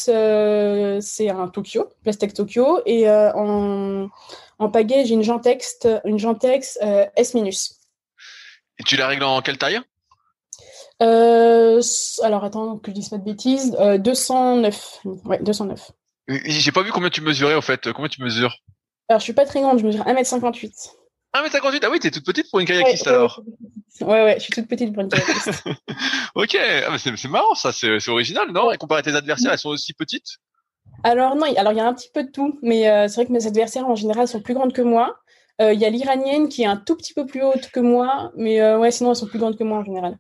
[1.02, 4.08] c'est un Tokyo, Plastex Tokyo, et en,
[4.60, 6.78] en pagaie, j'ai une Gentex, une Gentex
[7.16, 7.36] S-.
[8.78, 9.82] Et tu la règles en quelle taille?
[11.00, 13.76] Alors attends, que je dise pas de bêtises.
[13.98, 15.00] 209.
[15.26, 15.92] Ouais, 209.
[16.28, 17.92] J'ai pas vu combien tu mesurais en fait.
[17.92, 18.58] Combien tu mesures?
[19.10, 20.92] Alors je suis pas très grande, je mesure 1m58.
[21.36, 23.42] 1m58 Ah oui, t'es toute petite pour une kayakiste alors
[24.02, 25.64] Ouais, ouais, je suis toute petite pour une kayakiste.
[26.36, 26.58] ok,
[26.88, 28.72] ah, c'est marrant ça, c'est original, non?
[28.72, 30.38] Et comparé à tes adversaires, elles sont aussi petites?
[31.04, 33.26] Alors non, alors il y a un petit peu de tout, mais euh, c'est vrai
[33.26, 35.20] que mes adversaires en général sont plus grandes que moi.
[35.62, 38.32] Euh, il y a l'iranienne qui est un tout petit peu plus haute que moi,
[38.36, 40.18] mais euh, ouais, sinon elles sont plus grandes que moi en général.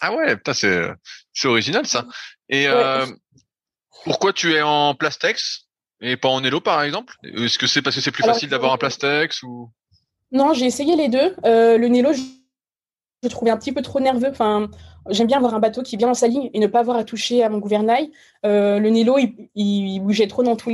[0.00, 2.06] Ah ouais, putain, c'est original ça.
[2.48, 3.04] Et ouais.
[4.04, 5.68] Pourquoi tu es en Plastex
[6.00, 7.14] et pas en Elo par exemple?
[7.22, 9.70] Est-ce que c'est parce que c'est plus facile d'avoir un Plastex ou?
[10.32, 11.36] Non, j'ai essayé les deux.
[11.44, 12.22] Euh, le Nelo, je,
[13.22, 14.30] je trouvais un petit peu trop nerveux.
[14.30, 14.70] Enfin,
[15.10, 17.04] j'aime bien avoir un bateau qui vient dans sa ligne et ne pas avoir à
[17.04, 18.10] toucher à mon gouvernail.
[18.46, 20.70] Euh, le Nelo, il, il, bougeait trop dans tous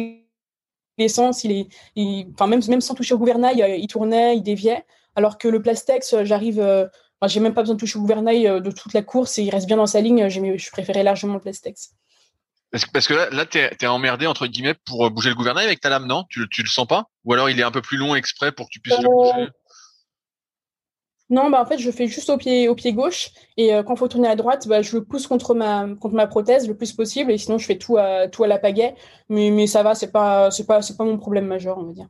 [0.96, 1.42] les sens.
[1.42, 1.52] Il
[1.96, 4.84] est, enfin même même sans toucher au gouvernail, euh, il tournait, il déviait.
[5.16, 6.60] Alors que le Plastex, j'arrive.
[6.60, 9.50] Enfin, j'ai même pas besoin de toucher au gouvernail de toute la course et il
[9.50, 10.28] reste bien dans sa ligne.
[10.28, 11.94] Je préférais largement le Plastex.
[12.70, 15.34] Parce que, parce que là, là t'es es emmerdé entre guillemets pour euh, bouger le
[15.34, 16.24] gouvernail avec ta lame, non?
[16.28, 17.04] Tu, tu le sens pas?
[17.24, 19.32] Ou alors il est un peu plus long exprès pour que tu puisses le bouger?
[19.42, 19.46] euh,
[21.30, 23.30] Non, bah en fait, je fais juste au pied, au pied gauche.
[23.56, 26.14] Et euh, quand il faut tourner à droite, bah, je le pousse contre ma, contre
[26.14, 27.32] ma prothèse le plus possible.
[27.32, 28.94] Et sinon je fais tout à, tout à la pagaie.
[29.28, 31.92] Mais, mais ça va, c'est pas, c'est pas, c'est pas mon problème majeur, on va
[31.92, 32.08] dire.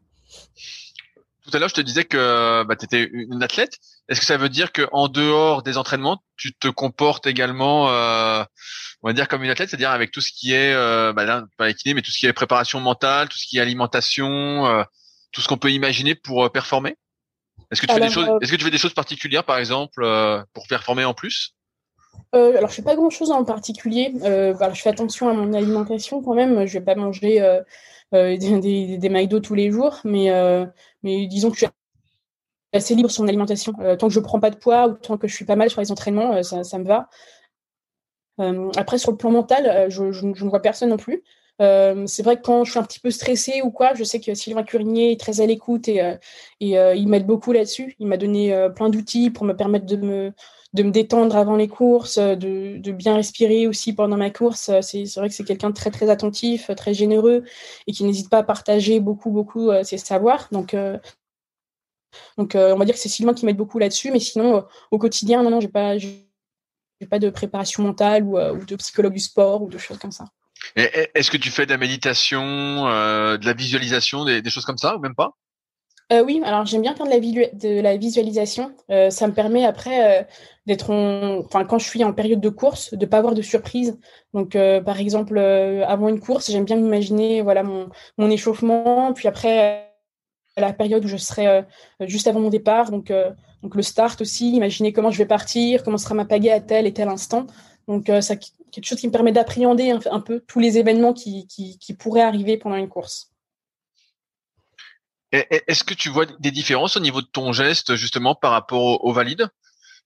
[1.44, 3.78] Tout à l'heure, je te disais que bah, tu étais une athlète
[4.08, 8.42] est-ce que ça veut dire que en dehors des entraînements, tu te comportes également, euh,
[9.02, 11.44] on va dire comme une athlète, c'est-à-dire avec tout ce qui est, euh, bah là,
[11.56, 14.82] pas équilibre, mais tout ce qui est préparation mentale, tout ce qui est alimentation, euh,
[15.32, 16.96] tout ce qu'on peut imaginer pour euh, performer?
[17.70, 20.02] Est-ce que tu fais des choses Est-ce que tu fais des choses particulières, par exemple,
[20.54, 21.54] pour performer en plus?
[22.34, 24.12] Euh, alors, je fais pas grand chose en particulier.
[24.22, 26.66] Euh, bah, je fais attention à mon alimentation quand même.
[26.66, 27.62] Je vais pas manger euh,
[28.12, 30.30] des, des, des McDo tous les jours, mais,
[31.02, 31.66] mais disons que je suis
[32.72, 33.72] assez libre sur mon alimentation.
[33.98, 35.80] tant que je prends pas de poids ou tant que je suis pas mal sur
[35.80, 37.08] les entraînements, ça, ça, me va.
[38.76, 41.22] après, sur le plan mental, je, ne vois personne non plus.
[41.60, 44.34] c'est vrai que quand je suis un petit peu stressée ou quoi, je sais que
[44.34, 46.02] Sylvain Curinier est très à l'écoute et,
[46.60, 47.96] il m'aide beaucoup là-dessus.
[47.98, 52.92] Il m'a donné plein d'outils pour me permettre de me détendre avant les courses, de,
[52.92, 54.70] bien respirer aussi pendant ma course.
[54.82, 57.44] C'est vrai que c'est quelqu'un de très très attentif, très généreux
[57.86, 60.48] et qui n'hésite pas à partager beaucoup beaucoup euh, ses savoirs.
[60.52, 60.98] Donc euh,
[62.36, 64.98] donc euh, on va dire que c'est Sylvain qui m'aide beaucoup là-dessus, mais sinon au
[64.98, 66.26] quotidien non non j'ai pas j'ai
[67.10, 70.24] pas de préparation mentale ou, ou, de psychologue du sport ou de choses comme ça.
[70.74, 74.96] Est-ce que tu fais de la méditation, de la visualisation, des, des choses comme ça
[74.96, 75.36] ou même pas?
[76.10, 78.74] Euh, oui, alors j'aime bien faire de la, de la visualisation.
[78.90, 80.24] Euh, ça me permet après euh,
[80.66, 80.90] d'être,
[81.44, 83.98] enfin quand je suis en période de course, de pas avoir de surprise.
[84.32, 89.12] Donc euh, par exemple euh, avant une course, j'aime bien m'imaginer voilà mon, mon échauffement,
[89.12, 89.87] puis après
[90.60, 91.64] la période où je serai
[92.00, 93.12] juste avant mon départ, donc
[93.62, 96.86] donc le start aussi, imaginer comment je vais partir, comment sera ma pagaie à tel
[96.86, 97.46] et tel instant.
[97.88, 98.36] Donc ça
[98.70, 101.46] quelque chose qui me permet d'appréhender un, peu tous les événements qui,
[101.98, 103.32] pourraient arriver pendant une course.
[105.32, 109.12] Est-ce que tu vois des différences au niveau de ton geste justement par rapport au,
[109.12, 109.48] valide?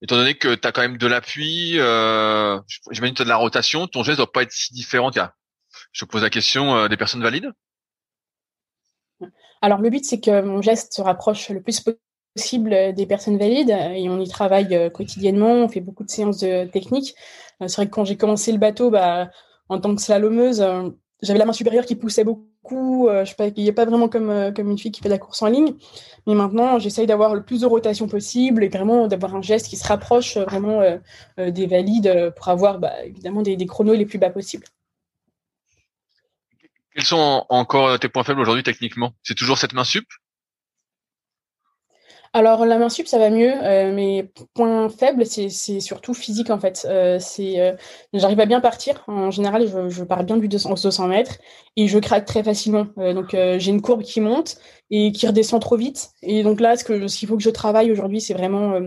[0.00, 2.58] Étant donné que tu as quand même de l'appui, euh,
[2.90, 5.12] j'imagine que tu as de la rotation, ton geste doit pas être si différent.
[5.92, 7.52] Je pose la question euh, des personnes valides?
[9.62, 11.82] Alors le but c'est que mon geste se rapproche le plus
[12.34, 16.38] possible des personnes valides et on y travaille euh, quotidiennement, on fait beaucoup de séances
[16.38, 17.14] de technique.
[17.62, 19.30] Euh, c'est vrai que quand j'ai commencé le bateau, bah,
[19.68, 20.62] en tant que slalomeuse,
[21.22, 23.08] j'avais la main supérieure qui poussait beaucoup.
[23.08, 25.18] Euh, je il a pas vraiment comme, euh, comme une fille qui fait de la
[25.18, 25.74] course en ligne.
[26.26, 29.76] Mais maintenant, j'essaye d'avoir le plus de rotation possible et vraiment d'avoir un geste qui
[29.76, 30.82] se rapproche euh, vraiment
[31.38, 34.66] des valides pour avoir bah, évidemment des, chronos les plus bas possibles.
[36.94, 39.12] Quels sont encore tes points faibles aujourd'hui techniquement?
[39.22, 40.04] C'est toujours cette main sup?
[42.34, 46.58] Alors la main sup ça va mieux, euh, mais point faible c'est surtout physique en
[46.58, 46.86] fait.
[46.88, 47.72] Euh, c'est euh,
[48.14, 49.04] j'arrive à bien partir.
[49.06, 51.36] En général je, je pars bien du 200, 200 mètres
[51.76, 52.86] et je craque très facilement.
[52.96, 54.56] Euh, donc j'ai une courbe qui monte
[54.90, 56.10] et qui redescend trop vite.
[56.22, 58.80] Et donc là ce que ce qu'il faut que je travaille aujourd'hui c'est vraiment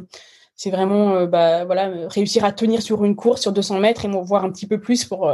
[0.56, 4.46] c'est vraiment bah voilà réussir à tenir sur une course sur 200 mètres et voir
[4.46, 5.30] un petit peu plus pour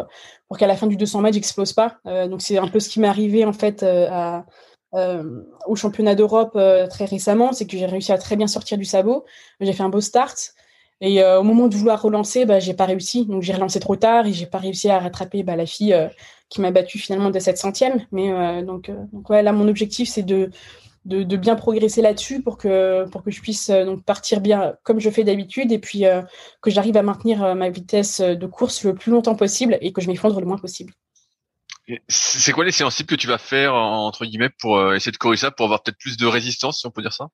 [0.48, 1.98] pour qu'à la fin du 200 mètres j'explose pas.
[2.06, 3.84] donc c'est un peu ce qui m'est arrivé en fait
[4.94, 8.78] euh, au championnat d'Europe euh, très récemment, c'est que j'ai réussi à très bien sortir
[8.78, 9.26] du sabot.
[9.60, 10.54] J'ai fait un beau start.
[11.00, 13.26] Et euh, au moment de vouloir relancer, bah, j'ai pas réussi.
[13.26, 15.96] Donc j'ai relancé trop tard et j'ai pas réussi à rattraper bah, la fille
[16.50, 18.06] qui m'a battu finalement de 7 centièmes.
[18.12, 20.52] Mais donc, donc là mon objectif c'est de,
[21.06, 25.00] de, de, bien progresser là-dessus pour que pour que je puisse donc partir bien comme
[25.00, 26.04] je fais d'habitude et puis
[26.62, 30.08] que j'arrive à maintenir ma vitesse de course le plus longtemps possible et que je
[30.08, 30.94] m'effondre le moins possible.
[32.08, 35.18] C'est quoi les séances types que tu vas faire entre guillemets pour euh, essayer de
[35.18, 37.30] corriger ça, pour avoir peut-être plus de résistance, si on peut dire ça?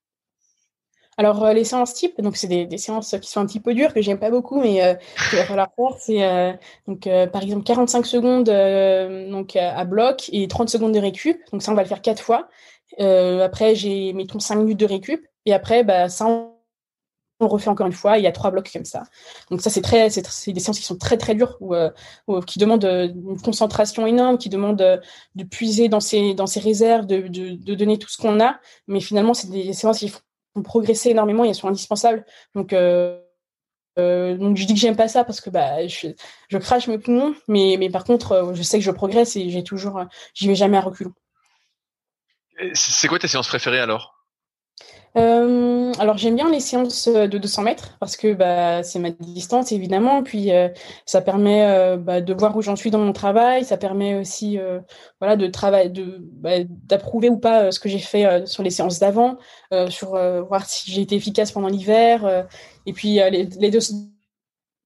[1.19, 3.73] Alors euh, les séances types, donc c'est des, des, séances qui sont un petit peu
[3.73, 4.93] dures que j'aime pas beaucoup, mais euh,
[5.29, 5.97] qu'il va falloir faire.
[5.99, 6.53] C'est euh,
[6.87, 8.45] donc euh, par exemple 45 secondes
[9.31, 11.39] donc à bloc et 30 secondes de récup.
[11.51, 12.47] Donc ça on va le faire quatre fois.
[12.99, 16.25] Après j'ai mettons 5 minutes de récup et après bah ça
[17.39, 19.03] on refait encore une fois, il y a trois blocs comme ça.
[19.51, 21.91] Donc ça, c'est très, c'est, des séances qui sont très très dures, ou, euh,
[22.47, 24.97] qui demandent euh, une concentration énorme, qui demandent euh,
[25.35, 28.59] de puiser dans ses dans ses réserves, de, de, donner tout ce qu'on a.
[28.87, 32.25] Mais finalement, c'est des séances qui font progresser énormément et elles sont indispensables.
[32.55, 33.19] Donc euh,
[33.97, 36.09] donc je dis que j'aime pas ça parce que bah je,
[36.49, 39.63] je crache mes poumons, mais mais par contre je sais que je progresse et j'ai
[39.63, 41.13] toujours j'y vais jamais à reculons.
[42.73, 44.17] C'est quoi tes séances préférées alors?
[45.17, 49.71] Euh, alors j'aime bien les séances de 200 mètres parce que bah, c'est ma distance
[49.71, 50.69] évidemment, puis euh,
[51.05, 54.59] ça permet euh, bah, de voir où j'en suis dans mon travail, ça permet aussi
[54.59, 54.79] euh,
[55.19, 58.99] voilà de travailler, de bah, d'approuver ou pas ce que j'ai fait sur les séances
[58.99, 59.37] d'avant,
[59.89, 60.09] sur
[60.47, 62.45] voir si j'ai été efficace pendant l'hiver,
[62.85, 63.79] et puis les, deux,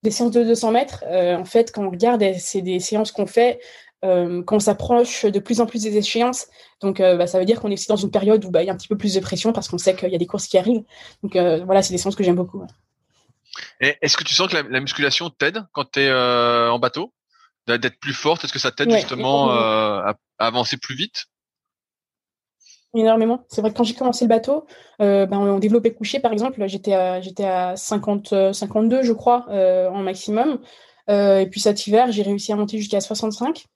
[0.04, 3.60] les séances de 200 mètres, en fait quand on regarde, c'est des séances qu'on fait
[4.04, 6.48] euh, quand on s'approche de plus en plus des échéances.
[6.82, 8.66] Donc, euh, bah, ça veut dire qu'on est aussi dans une période où bah, il
[8.66, 10.26] y a un petit peu plus de pression parce qu'on sait qu'il y a des
[10.26, 10.84] courses qui arrivent.
[11.22, 12.66] Donc, euh, voilà, c'est des séances que j'aime beaucoup.
[13.80, 17.14] Est-ce que tu sens que la, musculation t'aide quand tu es en bateau?
[17.68, 21.26] D'être plus forte Est-ce que ça t'aide justement à, avancer plus vite?
[22.96, 23.46] Énormément.
[23.50, 24.66] C'est vrai que quand j'ai commencé le bateau,
[25.00, 29.46] euh, ben, en développé couché, par exemple, j'étais à, j'étais à 50, 52, je crois,
[29.48, 30.60] en maximum.
[31.08, 33.68] et puis cet hiver, j'ai réussi à monter jusqu'à 65.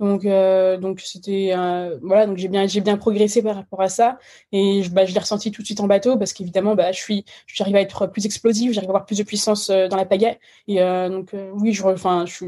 [0.00, 3.88] Donc, euh, donc c'était euh, voilà, donc j'ai bien, j'ai bien progressé par rapport à
[3.88, 4.18] ça,
[4.52, 6.98] et je, bah, je l'ai ressenti tout de suite en bateau parce qu'évidemment, bah, je
[6.98, 10.04] suis, j'arrive à être plus explosive, j'arrive à avoir plus de puissance euh, dans la
[10.04, 10.38] pagaie,
[10.68, 12.44] et euh, donc oui, je, enfin, je,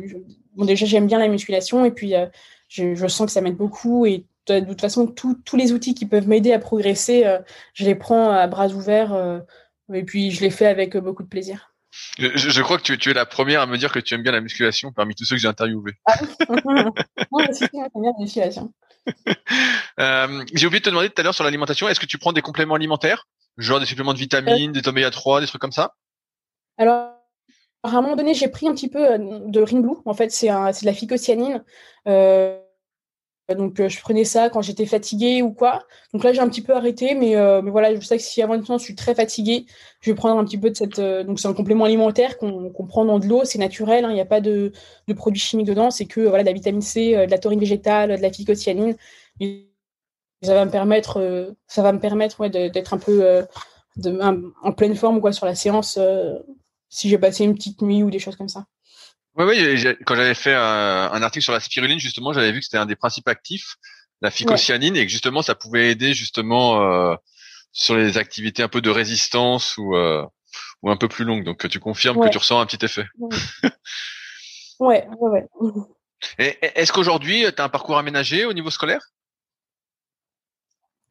[0.54, 2.14] bon déjà j'aime bien la musculation, et puis
[2.68, 6.06] je, je, sens que ça m'aide beaucoup, et de, toute façon, tous les outils qui
[6.06, 7.24] peuvent m'aider à progresser,
[7.74, 9.42] je les prends à bras ouverts,
[9.92, 11.69] et puis je les fais avec beaucoup de plaisir.
[12.18, 14.22] Je, je, crois que tu, tu, es la première à me dire que tu aimes
[14.22, 15.94] bien la musculation parmi tous ceux que j'ai interviewés.
[16.06, 16.28] Ah oui,
[17.58, 18.72] j'aime bien la musculation.
[20.00, 22.32] euh, j'ai oublié de te demander tout à l'heure sur l'alimentation, est-ce que tu prends
[22.32, 23.26] des compléments alimentaires
[23.58, 24.80] Genre des suppléments de vitamines, euh...
[24.80, 25.94] des oméga 3, des trucs comme ça?
[26.78, 27.10] Alors,
[27.82, 29.98] à un moment donné, j'ai pris un petit peu euh, de Ringblue.
[30.04, 31.64] En fait, c'est de la phycocyanine.
[32.06, 32.58] Euh,
[33.54, 35.84] donc, euh, je prenais ça quand j'étais fatiguée ou quoi.
[36.12, 38.42] Donc là, j'ai un petit peu arrêté, mais, euh, mais voilà, je sais que si
[38.42, 39.66] avant une temps je suis très fatiguée,
[40.00, 40.98] je vais prendre un petit peu de cette.
[40.98, 44.10] Euh, donc, c'est un complément alimentaire qu'on qu prend dans de l'eau, c'est naturel, hein,
[44.10, 44.72] il n'y a pas de,
[45.08, 48.16] de, produits chimiques dedans, c'est que voilà, de la vitamine C, de la taurine végétale,
[48.16, 48.96] de la phycocyanine.
[50.42, 53.44] Ça va me permettre, ça va me permettre d'être un peu
[54.62, 55.98] en pleine forme quoi, sur la séance
[56.88, 58.66] si j'ai passé une petite nuit ou des choses comme ça.
[59.36, 59.96] Oui, oui.
[60.04, 62.86] Quand j'avais fait un, un, article sur la spiruline, justement, j'avais vu que c'était un
[62.86, 63.76] des principes actifs,
[64.20, 65.00] la phycocyanine, ouais.
[65.00, 67.14] et que justement, ça pouvait aider justement euh,
[67.72, 70.24] sur les activités un peu de résistance ou euh,
[70.82, 71.44] ou un peu plus longues.
[71.44, 72.26] Donc, tu confirmes ouais.
[72.26, 73.06] que tu ressens un petit effet.
[74.78, 75.84] Ouais, ouais, ouais.
[76.38, 79.00] Et est-ce qu'aujourd'hui, tu as un parcours aménagé au niveau scolaire?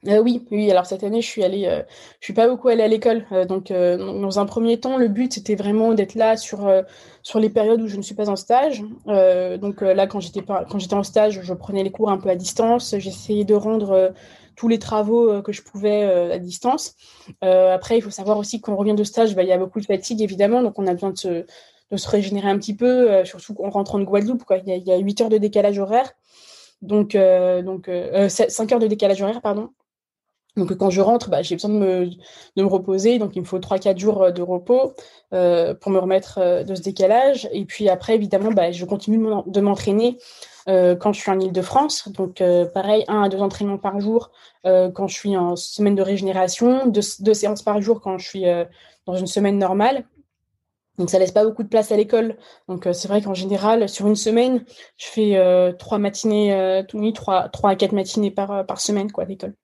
[0.07, 0.71] Euh, oui, oui.
[0.71, 1.83] Alors cette année, je suis allée, euh,
[2.21, 3.25] je suis pas beaucoup allée à l'école.
[3.33, 6.83] Euh, donc, euh, dans un premier temps, le but c'était vraiment d'être là sur euh,
[7.21, 8.81] sur les périodes où je ne suis pas en stage.
[9.09, 12.17] Euh, donc là, quand j'étais pas, quand j'étais en stage, je prenais les cours un
[12.17, 12.95] peu à distance.
[12.97, 14.13] J'essayais de rendre
[14.55, 16.95] tous les travaux que je pouvais à distance.
[17.41, 19.85] après, il faut savoir aussi qu'on revient de stage, bah, il y a beaucoup de
[19.85, 21.45] fatigue évidemment, donc on a besoin de se
[21.91, 24.43] de se régénérer un petit peu, surtout qu'on rentre en Guadeloupe.
[24.43, 24.57] Quoi.
[24.59, 26.13] Il, y a, il y a 8 heures de décalage horaire,
[26.81, 27.17] donc
[27.65, 27.89] donc
[28.29, 29.69] 5 heures de décalage horaire, pardon.
[30.59, 32.09] Donc quand je rentre, bah, j'ai besoin de
[32.57, 34.93] me, reposer, donc il me faut 3-4 jours euh, de repos
[35.33, 37.49] euh, pour me remettre euh, de ce décalage.
[37.51, 40.17] Et puis après, évidemment, bah, je continue de m'entraîner
[40.69, 42.09] euh, quand je suis en Ile-de-France.
[42.09, 44.31] Donc euh, pareil, un à deux entraînements par jour
[44.65, 47.01] euh, quand je suis en semaine de régénération, deux,
[47.33, 48.45] séances par jour quand je suis
[49.05, 50.05] dans une semaine normale.
[50.97, 52.37] Donc ça laisse pas beaucoup de place à l'école.
[52.67, 54.65] Donc c'est vrai qu'en général, sur une semaine,
[54.97, 56.83] je fais trois matinées,
[57.13, 59.55] trois à quatre matinées par, par semaine quoi d'école.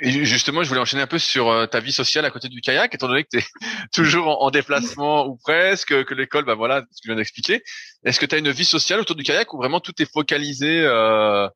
[0.00, 2.60] Et justement, je voulais enchaîner un peu sur euh, ta vie sociale à côté du
[2.60, 3.44] kayak, étant donné que tu es
[3.92, 7.62] toujours en, en, déplacement ou presque, que l'école, bah voilà, ce que je viens d'expliquer.
[8.04, 10.80] Est-ce que tu as une vie sociale autour du kayak ou vraiment tout est focalisé
[10.82, 11.48] euh,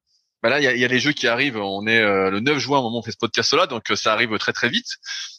[0.44, 1.56] bah Là, il y a, y a, les jeux qui arrivent.
[1.56, 3.96] On est euh, le 9 juin au moment où on fait ce podcast-là, donc euh,
[3.96, 4.88] ça arrive très très vite.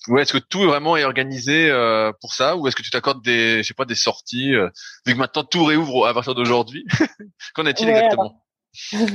[0.08, 3.24] Ou est-ce que tout vraiment est organisé euh, pour ça, ou est-ce que tu t'accordes
[3.24, 4.54] des, je sais pas, des sorties,
[5.06, 6.86] vu que maintenant tout réouvre à partir d'aujourd'hui
[7.54, 8.44] Qu'en est-il ouais, exactement?
[8.94, 9.10] alors...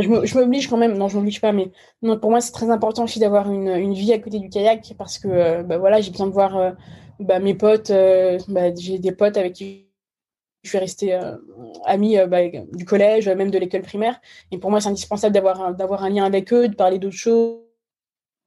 [0.00, 1.70] je m'oblige quand même, non, je m'oblige pas, mais
[2.00, 4.94] non, pour moi, c'est très important aussi d'avoir une, une, vie à côté du kayak
[4.96, 6.70] parce que euh, bah, voilà, j'ai besoin de voir euh,
[7.20, 7.90] bah, mes potes.
[7.90, 9.88] Euh, bah, j'ai des potes avec qui
[10.62, 11.18] je suis restée
[11.84, 12.16] amie
[12.72, 14.20] du collège, même de l'école primaire.
[14.52, 17.66] Et pour moi, c'est indispensable d'avoir un lien avec eux, de parler d'autres choses,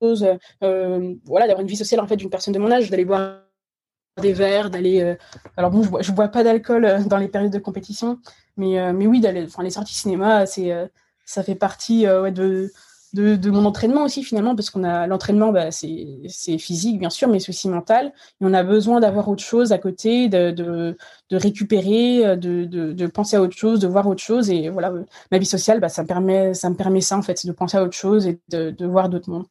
[0.01, 3.41] voilà, d'avoir une vie sociale en fait d'une personne de mon âge, d'aller boire
[4.21, 5.17] des verres, d'aller.
[5.57, 8.17] alors bon, je bois, je bois pas d'alcool dans les périodes de compétition,
[8.55, 9.47] mais mais oui, d'aller.
[9.61, 10.71] Les sorties cinéma, c'est
[11.25, 12.71] ça fait partie euh, ouais, de,
[13.13, 17.27] de, de, mon entraînement aussi finalement parce qu'on a l'entraînement bah, c'est physique bien sûr
[17.27, 20.97] mais c'est aussi mental et on a besoin d'avoir autre chose à côté de, de,
[21.29, 24.93] de récupérer de, de, penser à autre chose de voir autre chose et voilà
[25.31, 27.77] ma vie sociale bah, ça me permet ça me permet ça en fait de penser
[27.77, 29.45] à autre chose et de, de voir d'autres mondes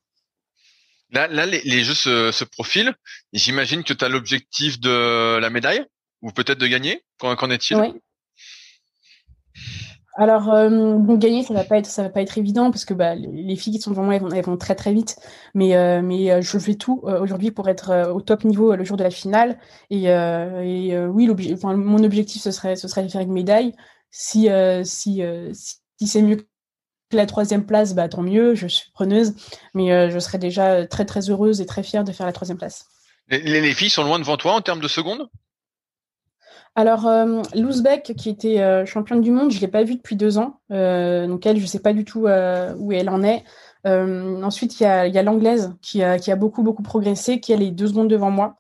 [1.14, 2.94] Là, là les, les jeux se, se profilent.
[3.32, 5.84] J'imagine que tu as l'objectif de la médaille
[6.22, 7.04] ou peut-être de gagner.
[7.18, 7.76] Qu'en est-il?
[7.76, 7.94] Oui.
[10.16, 13.56] Alors, euh, gagner, ça va pas être, va pas être évident parce que bah, les
[13.56, 15.16] filles qui sont devant moi, elles vont, très très vite.
[15.54, 19.02] Mais, euh, euh, je fais tout aujourd'hui pour être au top niveau le jour de
[19.02, 19.58] la finale.
[19.90, 20.08] Et,
[21.08, 21.30] oui,
[21.62, 23.74] mon objectif ce serait, de faire une médaille.
[24.10, 24.48] Si,
[26.06, 28.54] c'est mieux que la troisième place, bah tant mieux.
[28.54, 29.34] Je suis preneuse,
[29.74, 32.86] mais je serais déjà très très heureuse et très fière de faire la troisième place.
[33.28, 35.28] Les filles sont loin devant toi en termes de secondes?
[36.76, 40.16] Alors, euh, Louzbek, qui était euh, championne du monde, je ne l'ai pas vue depuis
[40.16, 40.60] deux ans.
[40.72, 43.44] Euh, donc, elle, je ne sais pas du tout euh, où elle en est.
[43.84, 48.08] Ensuite, il y a, l'anglaise qui a, beaucoup, beaucoup progressé, qui elle est deux secondes
[48.08, 48.56] devant moi.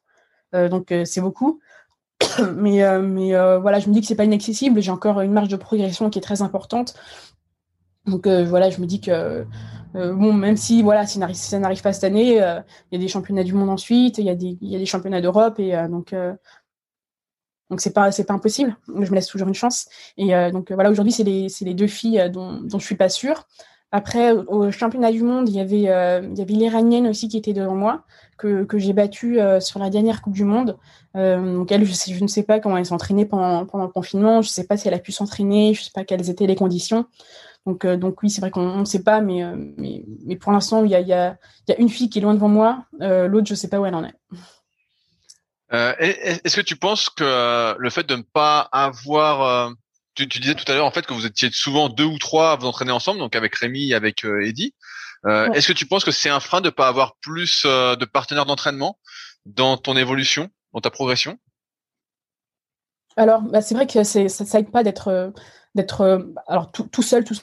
[0.52, 1.60] donc, c'est beaucoup.
[2.54, 2.82] mais
[3.58, 4.82] voilà, je me dis que c'est pas inaccessible.
[4.82, 6.94] J'ai encore une marge de progression qui est très importante.
[8.06, 9.46] Donc, voilà, je me dis que
[9.94, 13.44] bon, même si voilà, si ça n'arrive pas cette année, il y a des championnats
[13.44, 16.14] du monde ensuite, il y a des championnats d'Europe et donc
[17.70, 18.76] donc c'est pas c'est pas impossible.
[18.88, 19.86] Je me laisse toujours une chance.
[20.16, 23.46] Et donc voilà, aujourd'hui c'est les les deux filles dont dont je suis pas sûre.
[23.96, 27.36] Après, au championnat du monde, il y avait, euh, il y avait l'Iranienne aussi qui
[27.36, 28.02] était devant moi,
[28.38, 30.76] que, que j'ai battue euh, sur la dernière Coupe du Monde.
[31.14, 34.48] Euh, donc elle, je, ne sais pas comment elle s'entraînait pendant, pendant le confinement, je
[34.48, 37.06] sais pas si elle a pu s'entraîner, je sais pas quelles étaient les conditions.
[37.66, 39.44] Donc, donc oui, c'est vrai qu'on ne sait pas, mais,
[39.78, 41.38] mais, mais, pour l'instant, il y a, y, a,
[41.68, 43.86] y a une fille qui est loin devant moi, l'autre, je ne sais pas où
[43.86, 44.14] elle en est.
[45.70, 49.74] Est-ce que tu penses que le fait de ne pas avoir
[50.14, 52.52] tu, tu, disais tout à l'heure en fait que vous étiez souvent deux ou trois
[52.52, 54.74] à vous entraîner ensemble, donc avec Rémi, avec euh, Eddy.
[55.26, 58.04] Euh, Est-ce que tu penses que c'est un frein de pas avoir plus euh, de
[58.04, 58.98] partenaires d'entraînement
[59.46, 61.38] dans ton évolution, dans ta progression?
[63.16, 65.30] Alors, bah, c'est vrai que ça, ça aide pas d'être euh,
[65.74, 67.34] d'être alors tout, tout, seul, tout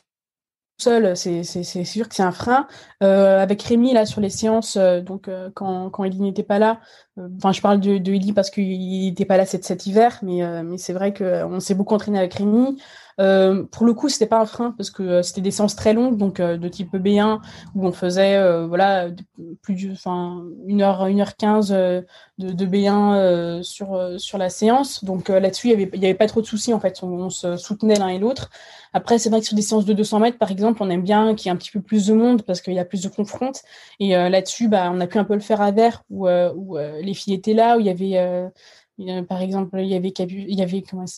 [0.82, 1.44] seul, c'est
[1.84, 2.68] sûr que c'est un frein.
[3.04, 6.60] Euh, avec Rémi, là, sur les séances, euh, donc euh, quand, quand Ellie n'était pas
[6.60, 6.80] là,
[7.38, 10.78] enfin, je parle de, de parce qu'il n'était pas là cet, cet hiver, mais, mais
[10.78, 12.78] c'est vrai qu'on s'est beaucoup entraîné avec Rémi.
[13.22, 15.94] Euh, pour le coup, c'était pas un frein parce que euh, c'était des séances très
[15.94, 17.40] longues, donc euh, de type B1
[17.76, 18.32] où on faisait
[18.68, 19.10] voilà
[19.62, 22.06] plus enfin une heure une heure quinze de,
[22.38, 25.04] de, B1 sur sur la séance.
[25.04, 27.02] Donc là-dessus, il y avait pas trop de soucis en fait.
[27.04, 28.50] On, se soutenait l'un et l'autre.
[28.94, 31.34] Après, c'est vrai que sur des séances de 200 mètres, par exemple, on aime bien
[31.36, 33.10] qu'il y ait un petit peu plus de monde parce qu'il y a plus de
[33.10, 33.62] confrontes.
[34.00, 37.14] Et là-dessus, bah, on a pu un peu le faire à Vert où, où les
[37.14, 38.52] filles étaient là, où il y avait
[39.28, 40.14] par exemple, il y avait,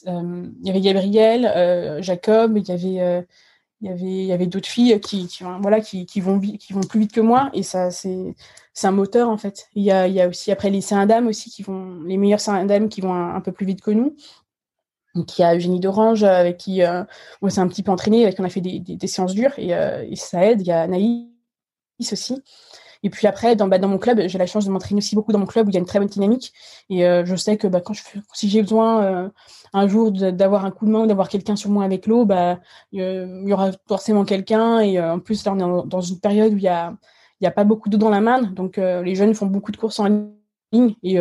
[0.08, 6.40] euh, Gabriel, euh, Jacob, il y avait, euh, d'autres filles qui, qui, voilà, qui, vont,
[6.40, 7.50] plus vite que moi.
[7.54, 8.36] Et ça, c'est,
[8.84, 9.68] un moteur, en fait.
[9.76, 10.80] Il y a, aussi, après, les
[11.28, 14.16] aussi, qui vont, les meilleurs Saint-Dames qui vont un, peu plus vite que nous.
[15.16, 16.82] Il y a Eugénie d'Orange, avec qui
[17.42, 19.72] on s'est un petit peu entraîné, avec qui on a fait des, séances dures, et,
[19.72, 20.62] et, ça aide.
[20.62, 21.28] Il y a Naïs
[22.12, 22.42] aussi.
[23.04, 25.34] Et puis après, dans, bah, dans mon club, j'ai la chance de m'entraîner aussi beaucoup
[25.34, 26.54] dans mon club où il y a une très bonne dynamique.
[26.90, 27.82] Et euh, je sais que bah,
[28.34, 29.30] si j'ai besoin euh,
[29.74, 32.60] un jour d'avoir un coup de main ou d'avoir quelqu'un sur moi avec l'eau, bah,
[32.94, 34.80] il y aura forcément quelqu'un.
[34.80, 36.94] Et euh, en plus, là, on est dans une période où il y a,
[37.44, 38.42] a pas beaucoup d'eau dans la main.
[38.42, 40.08] Donc, les jeunes font beaucoup de courses en
[40.72, 40.96] ligne.
[41.04, 41.18] Et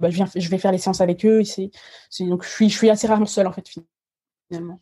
[0.00, 1.42] bah, je, vais faire les séances avec eux.
[2.20, 3.68] Donc, je suis, je suis assez rarement seule, en fait,
[4.48, 4.80] finalement.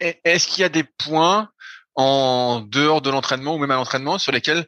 [0.00, 1.50] Est-ce qu'il y a des points
[1.94, 4.66] en dehors de l'entraînement ou même à l'entraînement sur lesquels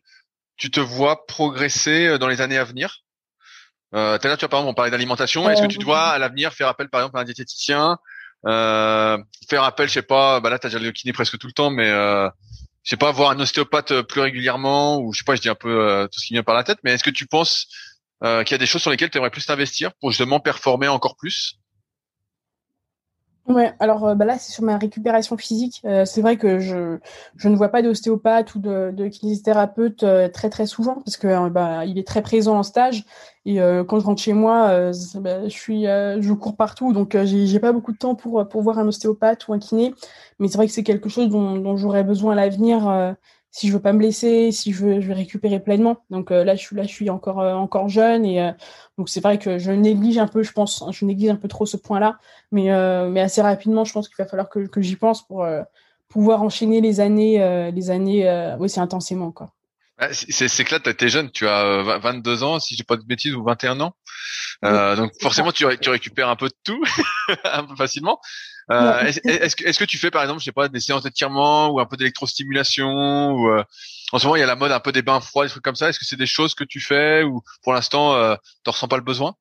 [0.59, 2.99] tu te vois progresser euh, dans les années à venir
[3.95, 5.49] euh, Tout à l'heure, tu as par exemple, on parlait d'alimentation.
[5.49, 7.99] Est-ce que tu dois à l'avenir faire appel par exemple à un diététicien
[8.47, 11.47] euh, Faire appel, je sais pas, bah là, tu as déjà le kiné presque tout
[11.47, 12.29] le temps, mais euh,
[12.83, 15.49] je sais pas, voir un ostéopathe euh, plus régulièrement ou je sais pas, je dis
[15.49, 17.67] un peu euh, tout ce qui vient par la tête, mais est-ce que tu penses
[18.25, 20.89] euh, qu'il y a des choses sur lesquelles tu aimerais plus t'investir pour justement performer
[20.89, 21.58] encore plus?
[23.49, 25.81] Ouais, alors euh, bah là, c'est sur ma récupération physique.
[25.87, 26.99] Euh, c'est vrai que je,
[27.37, 31.49] je ne vois pas d'ostéopathe ou de, de kinésithérapeute euh, très très souvent parce que
[31.49, 33.05] bah, il est très présent en stage.
[33.47, 33.57] Et
[33.89, 37.73] quand je rentre chez moi, bah, je suis, je cours partout, donc j'ai, j'ai pas
[37.73, 39.95] beaucoup de temps pour pour voir un ostéopathe ou un kiné.
[40.39, 43.15] Mais c'est vrai que c'est quelque chose dont, dont j'aurais besoin à l'avenir
[43.51, 46.05] si je veux pas me blesser, si je veux, je vais récupérer pleinement.
[46.11, 48.53] Donc euh, là, je suis là, je suis encore euh, encore jeune et euh,
[48.99, 51.67] donc c'est vrai que je néglige un peu, je pense, je néglige un peu trop
[51.67, 52.19] ce point-là,
[52.53, 52.69] mais
[53.09, 55.47] mais assez rapidement, je pense qu'il va falloir que, que j'y pense pour
[56.09, 59.53] pouvoir enchaîner les années les années aussi intensément quoi.
[60.13, 63.35] C'est, que là, tu es jeune, tu as 22 ans, si j'ai pas de bêtises,
[63.35, 63.95] ou 21 ans.
[64.63, 66.83] Donc forcément, tu, tu récupères un peu de tout,
[67.45, 68.21] un peu facilement.
[68.71, 71.87] Euh, est-ce, que, tu fais par exemple, je sais pas, des séances d'étirement ou un
[71.87, 73.65] peu d'électrostimulation ou euh,
[74.13, 75.65] en ce moment il y a la mode un peu des bains froids, des trucs
[75.65, 75.89] comme ça.
[75.89, 78.97] Est-ce que c'est des choses que tu fais ou pour l'instant euh, tu ressens pas
[78.97, 79.35] le besoin?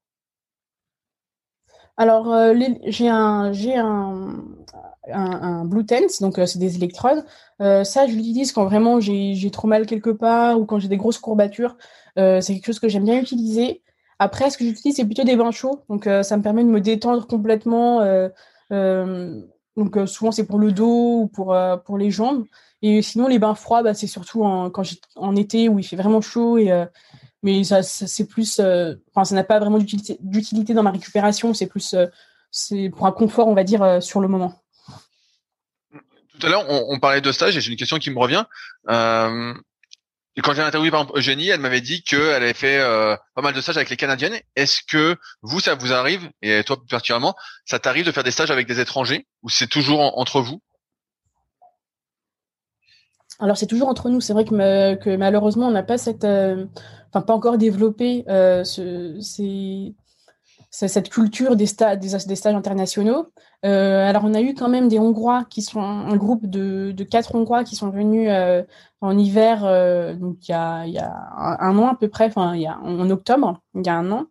[1.98, 2.54] Alors euh,
[2.86, 4.46] j'ai un j'ai un,
[5.12, 7.26] un, un Blue Tense, donc c'est des électrodes.
[7.60, 10.98] ça je l'utilise quand vraiment j'ai, j'ai trop mal quelque part ou quand j'ai des
[10.98, 11.76] grosses courbatures.
[12.16, 13.82] c'est quelque chose que j'aime bien utiliser.
[14.20, 15.84] Après, ce que j'utilise, c'est plutôt des bains chauds.
[15.90, 18.02] Donc, ça me permet de me détendre complètement.
[18.02, 18.30] Euh, euh,
[18.70, 22.46] donc souvent c'est pour le dos ou pour pour les jambes.
[22.82, 24.84] Et sinon les bains froids, bah, c'est surtout en, quand
[25.16, 26.86] en été où il fait vraiment chaud et
[27.44, 31.54] mais ça, c'est plus enfin ça n'a pas vraiment d'utilité dans ma récupération.
[31.54, 31.96] C'est plus
[32.52, 34.62] c'est pour un confort on va dire sur le moment.
[36.40, 38.46] Tout à l'heure on, parlait de stage et j'ai une question qui me revient
[40.38, 43.42] et quand j'ai interviewé par exemple Eugénie, elle m'avait dit qu'elle avait fait euh, pas
[43.42, 44.40] mal de stages avec les Canadiennes.
[44.56, 47.36] Est-ce que vous, ça vous arrive, et toi particulièrement,
[47.66, 50.62] ça t'arrive de faire des stages avec des étrangers ou c'est toujours entre vous?
[53.40, 54.22] Alors c'est toujours entre nous.
[54.22, 56.68] C'est vrai que, malheureusement on n'a pas cette, euh,
[57.10, 59.96] enfin pas encore développé euh, ce, ces
[60.70, 61.98] cette culture des, stages,
[62.46, 63.28] internationaux.
[63.64, 67.64] alors, on a eu quand même des Hongrois qui sont un groupe de, quatre Hongrois
[67.64, 68.30] qui sont venus
[69.02, 69.62] en hiver,
[70.18, 70.86] donc il y a,
[71.60, 72.54] un, an à peu près, enfin,
[72.84, 74.28] en octobre, il y a un an.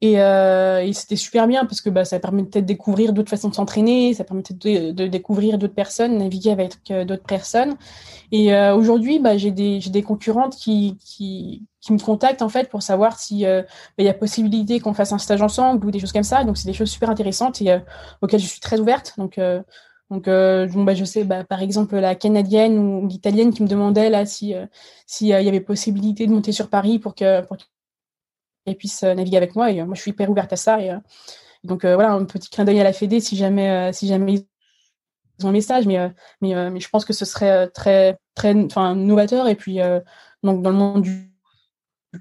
[0.00, 3.48] Et, euh, et c'était super bien parce que bah, ça permettait de découvrir d'autres façons
[3.48, 7.74] de s'entraîner, ça permettait de, de découvrir d'autres personnes, naviguer avec euh, d'autres personnes.
[8.30, 12.68] Et euh, aujourd'hui, bah, j'ai des, des concurrentes qui, qui, qui me contactent en fait
[12.68, 13.62] pour savoir si euh,
[13.96, 16.44] bah, y a possibilité qu'on fasse un stage ensemble ou des choses comme ça.
[16.44, 17.80] Donc c'est des choses super intéressantes et euh,
[18.22, 19.14] auxquelles je suis très ouverte.
[19.18, 19.40] Donc
[20.10, 24.08] donc, bon, bah, je sais, bah, par exemple, la canadienne ou l'italienne qui me demandait
[24.08, 24.54] là si
[25.06, 27.58] s'il y avait possibilité de monter sur Paris pour que pour
[28.76, 29.70] puisse euh, naviguer avec moi.
[29.70, 30.80] Et euh, moi, je suis hyper ouverte à ça.
[30.80, 30.98] Et, euh,
[31.64, 34.34] donc voilà, un petit clin d'œil à la Fédé si jamais, si jamais
[35.38, 35.86] ils ont un message.
[35.86, 35.98] Mais,
[36.40, 39.80] mais, mais je pense que ce serait très, très novateur et puis
[40.44, 41.32] donc dans le monde du,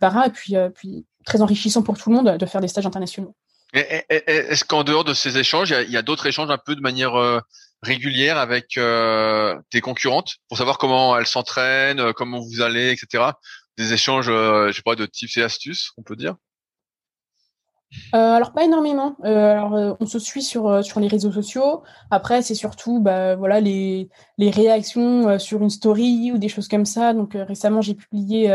[0.01, 3.35] para et puis, puis très enrichissant pour tout le monde de faire des stages internationaux.
[3.73, 7.13] Est-ce qu'en dehors de ces échanges, il y a, d'autres échanges un peu de manière
[7.83, 8.79] régulière avec
[9.69, 13.33] tes concurrentes pour savoir comment elles s'entraînent, comment vous allez, etc
[13.77, 16.35] des échanges, euh, je sais pas, de tips et astuces, on peut dire?
[18.13, 19.15] Euh, alors pas énormément.
[19.23, 21.83] Euh, on se suit sur les réseaux sociaux.
[22.11, 24.09] Après, c'est surtout bah, voilà les
[24.39, 27.13] réactions sur une story ou des choses comme ça.
[27.13, 28.51] Donc récemment, j'ai publié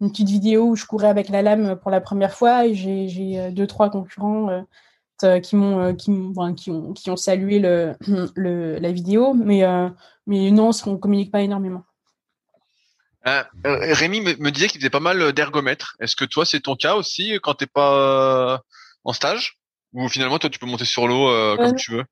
[0.00, 3.50] une petite vidéo où je courais avec la lame pour la première fois et j'ai
[3.50, 4.64] deux trois concurrents
[5.42, 5.94] qui m'ont
[6.54, 7.96] qui, ont salué le
[8.80, 9.34] la vidéo.
[9.34, 9.64] Mais
[10.28, 11.82] mais non, on communique pas énormément.
[13.28, 15.96] Euh, euh, Rémi me, disait qu'il faisait pas mal d'ergomètres.
[16.00, 18.58] Est-ce que toi, c'est ton cas aussi quand t'es pas euh,
[19.04, 19.58] en stage?
[19.92, 22.04] Ou finalement, toi, tu peux monter sur l'eau comme tu veux?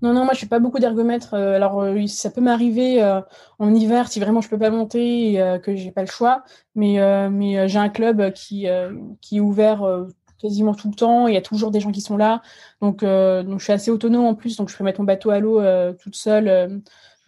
[0.00, 1.34] Non, non, moi je fais pas beaucoup d'ergomètres.
[1.34, 3.00] alors ça peut m'arriver
[3.60, 6.42] en hiver si vraiment je peux pas monter et que j'ai pas le choix.
[6.74, 6.96] Mais,
[7.30, 8.66] mais j'ai un club qui,
[9.20, 9.86] qui est ouvert
[10.40, 11.28] quasiment tout le temps.
[11.28, 12.40] Il y a toujours des gens qui sont là.
[12.80, 14.56] Donc, donc je suis assez autonome en plus.
[14.56, 15.60] Donc je peux mettre mon bateau à l'eau
[15.92, 16.78] toute seule euh,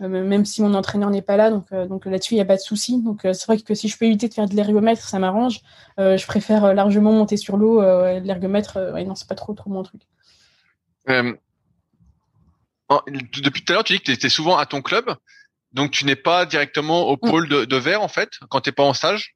[0.01, 1.51] même si mon entraîneur n'est pas là.
[1.51, 3.03] Donc, euh, donc là-dessus, il n'y a pas de souci.
[3.03, 5.61] Donc, euh, c'est vrai que si je peux éviter de faire de l'ergomètre, ça m'arrange.
[5.99, 7.81] je préfère largement monter sur l'eau.
[7.81, 10.03] l'ergomètre, ouais, non, c'est pas trop, trop mon truc.
[11.07, 11.39] depuis
[13.65, 15.15] tout à l'heure, tu dis que tu étais souvent à ton club.
[15.73, 17.31] Donc, tu n'es pas directement au mm.
[17.31, 19.35] pôle de, de verre, en fait, quand tu n'es pas en stage?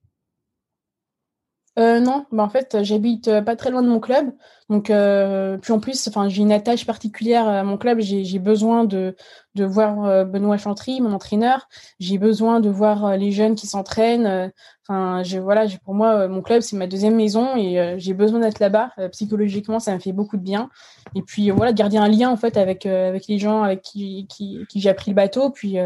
[1.79, 4.33] Euh, non, bah en fait, j'habite euh, pas très loin de mon club.
[4.69, 8.01] Donc, euh, puis en plus, j'ai une attache particulière à mon club.
[8.01, 9.17] J'ai besoin de,
[9.55, 11.69] de voir Benoît Chantry, mon entraîneur.
[12.01, 14.53] J'ai besoin de voir les jeunes qui s'entraînent.
[14.87, 18.91] Enfin, voilà, pour moi, mon club, c'est ma deuxième maison et j'ai besoin d'être là-bas.
[19.13, 20.69] psychologiquement, ça me fait beaucoup de bien.
[21.15, 24.27] Et puis, voilà, de garder un lien, en fait, avec, avec les gens avec qui,
[24.29, 25.79] qui j'ai appris le bateau, puis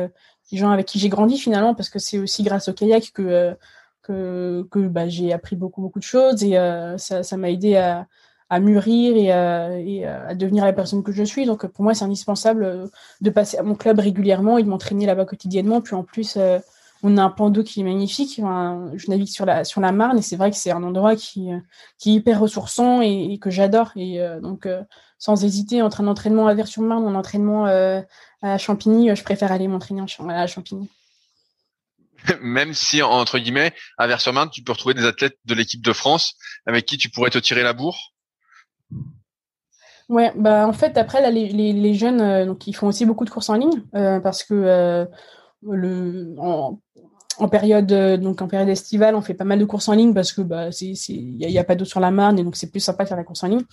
[0.53, 3.57] les gens avec qui j'ai grandi finalement, parce que c'est aussi grâce au kayak que
[4.03, 8.07] que, bah, j'ai appris beaucoup, beaucoup de choses et euh, ça, ça m'a aidé à,
[8.51, 11.47] à mûrir et, à, et à devenir la personne que je suis.
[11.47, 12.91] Donc pour moi, c'est indispensable
[13.21, 15.81] de passer à mon club régulièrement et de m'entraîner là-bas quotidiennement.
[15.81, 16.59] Puis en plus, euh,
[17.03, 18.37] on a un plan qui est magnifique.
[18.37, 21.49] je navigue sur la, sur la Marne et c'est vrai que c'est un endroit qui,
[21.99, 23.91] qui est hyper ressourçant et, que j'adore.
[23.97, 24.69] Et euh, donc,
[25.19, 27.67] sans hésiter, entre un entraînement à Vers-sur-Marne un entraînement
[28.43, 30.89] à Champigny, je préfère aller m'entraîner à Champigny.
[32.41, 35.93] même si entre guillemets à vers sur tu peux retrouver des athlètes de l'équipe de
[35.93, 36.35] France
[36.67, 38.13] avec qui tu pourrais te tirer la bourre.
[40.09, 43.25] Ouais, bah en fait après là, les, les, jeunes euh, donc ils font aussi beaucoup
[43.25, 45.07] de courses en ligne euh, parce que euh,
[45.63, 46.79] le en,
[47.49, 47.87] période
[48.21, 50.71] donc en période estivale on fait pas mal de courses en ligne parce que bah
[50.71, 53.09] c'est il y, a, pas d'eau sur la Marne et donc c'est plus sympa de
[53.09, 53.65] faire la course en ligne.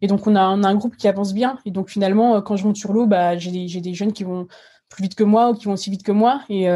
[0.00, 1.58] Et donc on a, on a un groupe qui avance bien.
[1.66, 4.46] Et donc finalement quand je monte sur l'eau bah j'ai des, des jeunes qui vont
[4.88, 6.42] plus vite que moi ou qui vont aussi vite que moi.
[6.48, 6.68] Et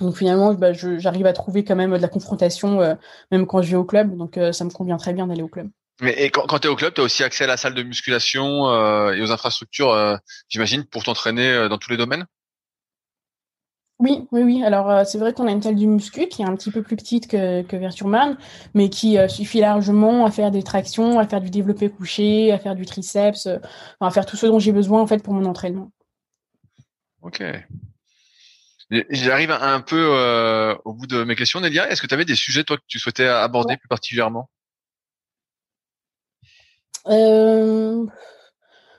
[0.00, 2.94] donc finalement, bah, j'arrive à trouver quand même de la confrontation, euh,
[3.30, 4.16] même quand je vais au club.
[4.16, 5.68] Donc euh, ça me convient très bien d'aller au club.
[6.00, 7.74] Mais et quand, quand tu es au club, tu as aussi accès à la salle
[7.74, 10.18] de musculation euh, et aux infrastructures,
[10.48, 12.24] j'imagine, pour t'entraîner dans tous les domaines?
[13.98, 14.62] Oui, oui, oui.
[14.62, 16.94] Alors c'est vrai qu'on a une salle de muscu qui est un petit peu plus
[16.94, 18.38] petite que, que Verturman,
[18.74, 22.76] mais qui suffit largement à faire des tractions, à faire du développé couché, à faire
[22.76, 23.48] du triceps,
[24.00, 25.90] à faire tout ce dont j'ai besoin en fait pour mon entraînement.
[27.22, 27.42] Ok.
[28.90, 31.90] J'arrive un peu euh, au bout de mes questions, Nelia.
[31.90, 34.48] Est-ce que tu avais des sujets, toi, que tu souhaitais aborder plus particulièrement?
[37.06, 38.06] Euh,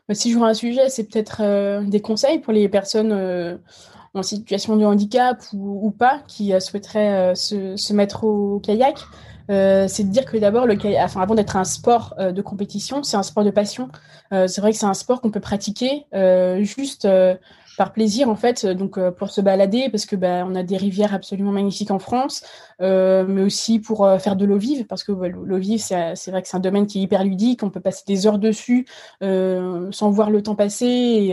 [0.08, 3.60] bah, Si vois un sujet, c'est peut-être euh, des conseils pour les personnes
[4.14, 9.00] en situation de handicap ou, pas qui souhaiteraient se, mettre au kayak.
[9.48, 13.18] c'est de dire que d'abord, le kayak, enfin, avant d'être un sport de compétition, c'est
[13.18, 13.90] un sport de passion.
[14.32, 16.06] c'est vrai que c'est un sport qu'on peut pratiquer
[16.62, 17.08] juste
[17.80, 21.14] par plaisir en fait, donc pour se balader parce que bah, on a des rivières
[21.14, 22.44] absolument magnifiques en France,
[22.82, 26.58] mais aussi pour faire de l'eau vive parce que l'eau vive c'est vrai que c'est
[26.58, 28.86] un domaine qui est hyper ludique, on peut passer des heures dessus
[29.22, 31.30] sans voir le temps passer et,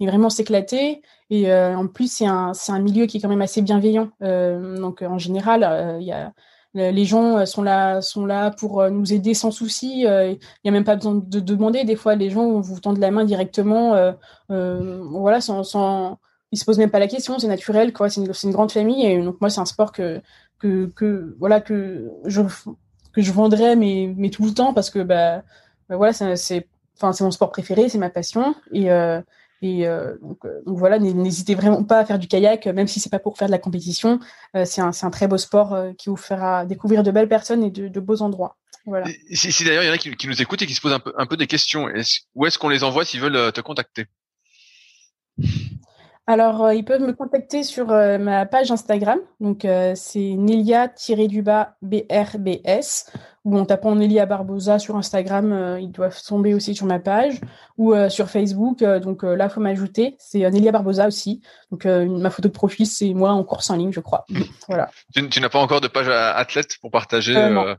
[0.00, 1.02] et vraiment s'éclater.
[1.28, 5.02] Et en plus c'est un c'est un milieu qui est quand même assez bienveillant, donc
[5.02, 6.32] en général il y a
[6.74, 10.06] les gens euh, sont là, sont là pour euh, nous aider sans souci.
[10.06, 11.84] Euh, il n'y a même pas besoin de demander.
[11.84, 14.14] Des fois, les gens vous tendent la main directement,
[14.48, 16.18] voilà, sans,
[16.52, 17.38] ils se posent même pas la question.
[17.38, 18.08] C'est naturel, quoi.
[18.08, 19.04] C'est une, grande famille.
[19.06, 20.20] Et donc moi, c'est un sport que,
[20.58, 22.42] que, voilà, que je,
[23.12, 25.42] que je vendrais, mais, mais tout le temps parce que, bah,
[25.88, 28.54] bah voilà, c'est, enfin, c'est mon sport préféré, c'est ma passion.
[29.62, 33.10] Et euh, euh, donc, voilà, n'hésitez vraiment pas à faire du kayak, même si c'est
[33.10, 34.18] pas pour faire de la compétition.
[34.56, 37.70] Euh, c'est un, un, très beau sport qui vous fera découvrir de belles personnes et
[37.70, 38.56] de, beaux endroits.
[38.86, 39.06] Voilà.
[39.32, 41.00] Si, d'ailleurs il y en a qui, qui, nous écoutent et qui se posent un
[41.00, 44.06] peu, un peu des questions, est où est-ce qu'on les envoie s'ils veulent te contacter?
[46.32, 49.18] Alors, ils peuvent me contacter sur ma page Instagram.
[49.40, 50.90] Donc, c'est Nelia-BRBS
[53.44, 57.40] ou en tapant Nelia Barbosa sur Instagram, euh, ils doivent tomber aussi sur ma page,
[57.78, 61.40] ou euh, sur Facebook, euh, donc là, il faut m'ajouter, c'est Nelia Barbosa aussi.
[61.70, 64.26] Donc ma photo de profil, c'est moi en course en ligne, je crois.
[64.68, 64.90] voilà.
[65.14, 67.76] Tu, n'as pas encore de page athlète pour partager non.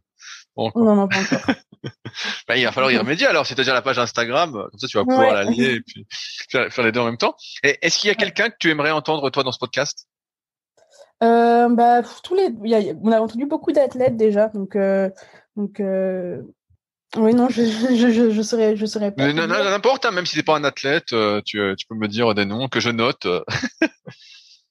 [0.57, 0.95] Non.
[0.95, 1.55] non, pas encore.
[2.47, 5.03] bah, il va falloir y remédier alors, c'est-à-dire la page Instagram, comme ça tu vas
[5.03, 6.05] pouvoir la lier et puis
[6.49, 7.35] faire, les deux en même temps.
[7.63, 10.07] Est-ce qu'il y a quelqu'un que tu aimerais entendre toi dans ce podcast?
[11.23, 15.09] Euh, bah, tous les, y a, on a entendu beaucoup d'athlètes déjà, donc euh,
[15.55, 16.41] donc, euh...
[17.15, 19.31] oui, non, je, je, je, je serais, je serais pas.
[19.31, 21.13] N'importe, hein, même si c'est pas un athlète,
[21.45, 23.27] tu, tu peux me dire des noms que je note.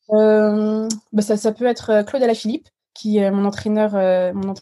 [0.09, 3.93] bah ça, ça peut être Claude Alaphilippe, qui est mon entraîneur,
[4.35, 4.55] mon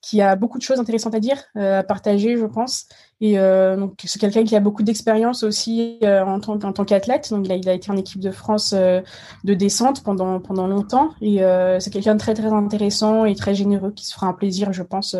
[0.00, 2.86] qui a beaucoup de choses intéressantes à dire, euh, à partager, je pense.
[3.20, 7.30] Et euh, donc c'est quelqu'un qui a beaucoup d'expérience aussi euh, en tant, qu'athlète.
[7.30, 11.10] Donc il a, été en équipe de France de descente pendant pendant longtemps.
[11.20, 11.40] Et
[11.78, 14.82] c'est quelqu'un de très très intéressant et très généreux qui se fera un plaisir, je
[14.82, 15.16] pense,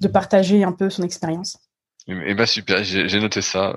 [0.00, 1.58] de partager un peu son expérience.
[2.06, 3.76] Eh ben super, j'ai noté ça.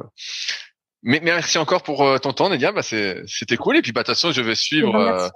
[1.03, 2.71] Mais, merci encore pour euh, ton temps, Nadia.
[2.71, 3.77] Bah, c'était cool.
[3.77, 5.29] Et puis, bah, de toute façon, je vais suivre, euh,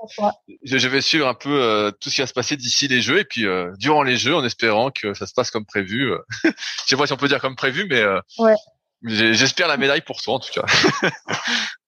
[0.64, 3.20] je, vais suivre un peu euh, tout ce qui va se passer d'ici les jeux
[3.20, 3.46] et puis
[3.78, 6.12] durant les jeux, en espérant que ça se passe comme prévu.
[6.44, 6.52] je
[6.88, 8.04] sais pas si on peut dire comme prévu, mais
[8.40, 8.56] ouais.
[9.04, 10.66] j'espère la médaille pour toi en tout cas.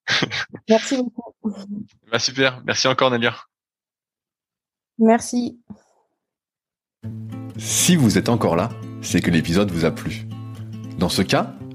[0.69, 1.55] merci beaucoup.
[2.11, 2.61] Bah, super.
[2.65, 3.35] Merci encore, Nadia.
[4.99, 5.59] Merci.
[7.57, 8.69] Si vous êtes encore là,
[9.01, 10.27] c'est que l'épisode vous a plu.
[10.97, 11.53] Dans ce cas,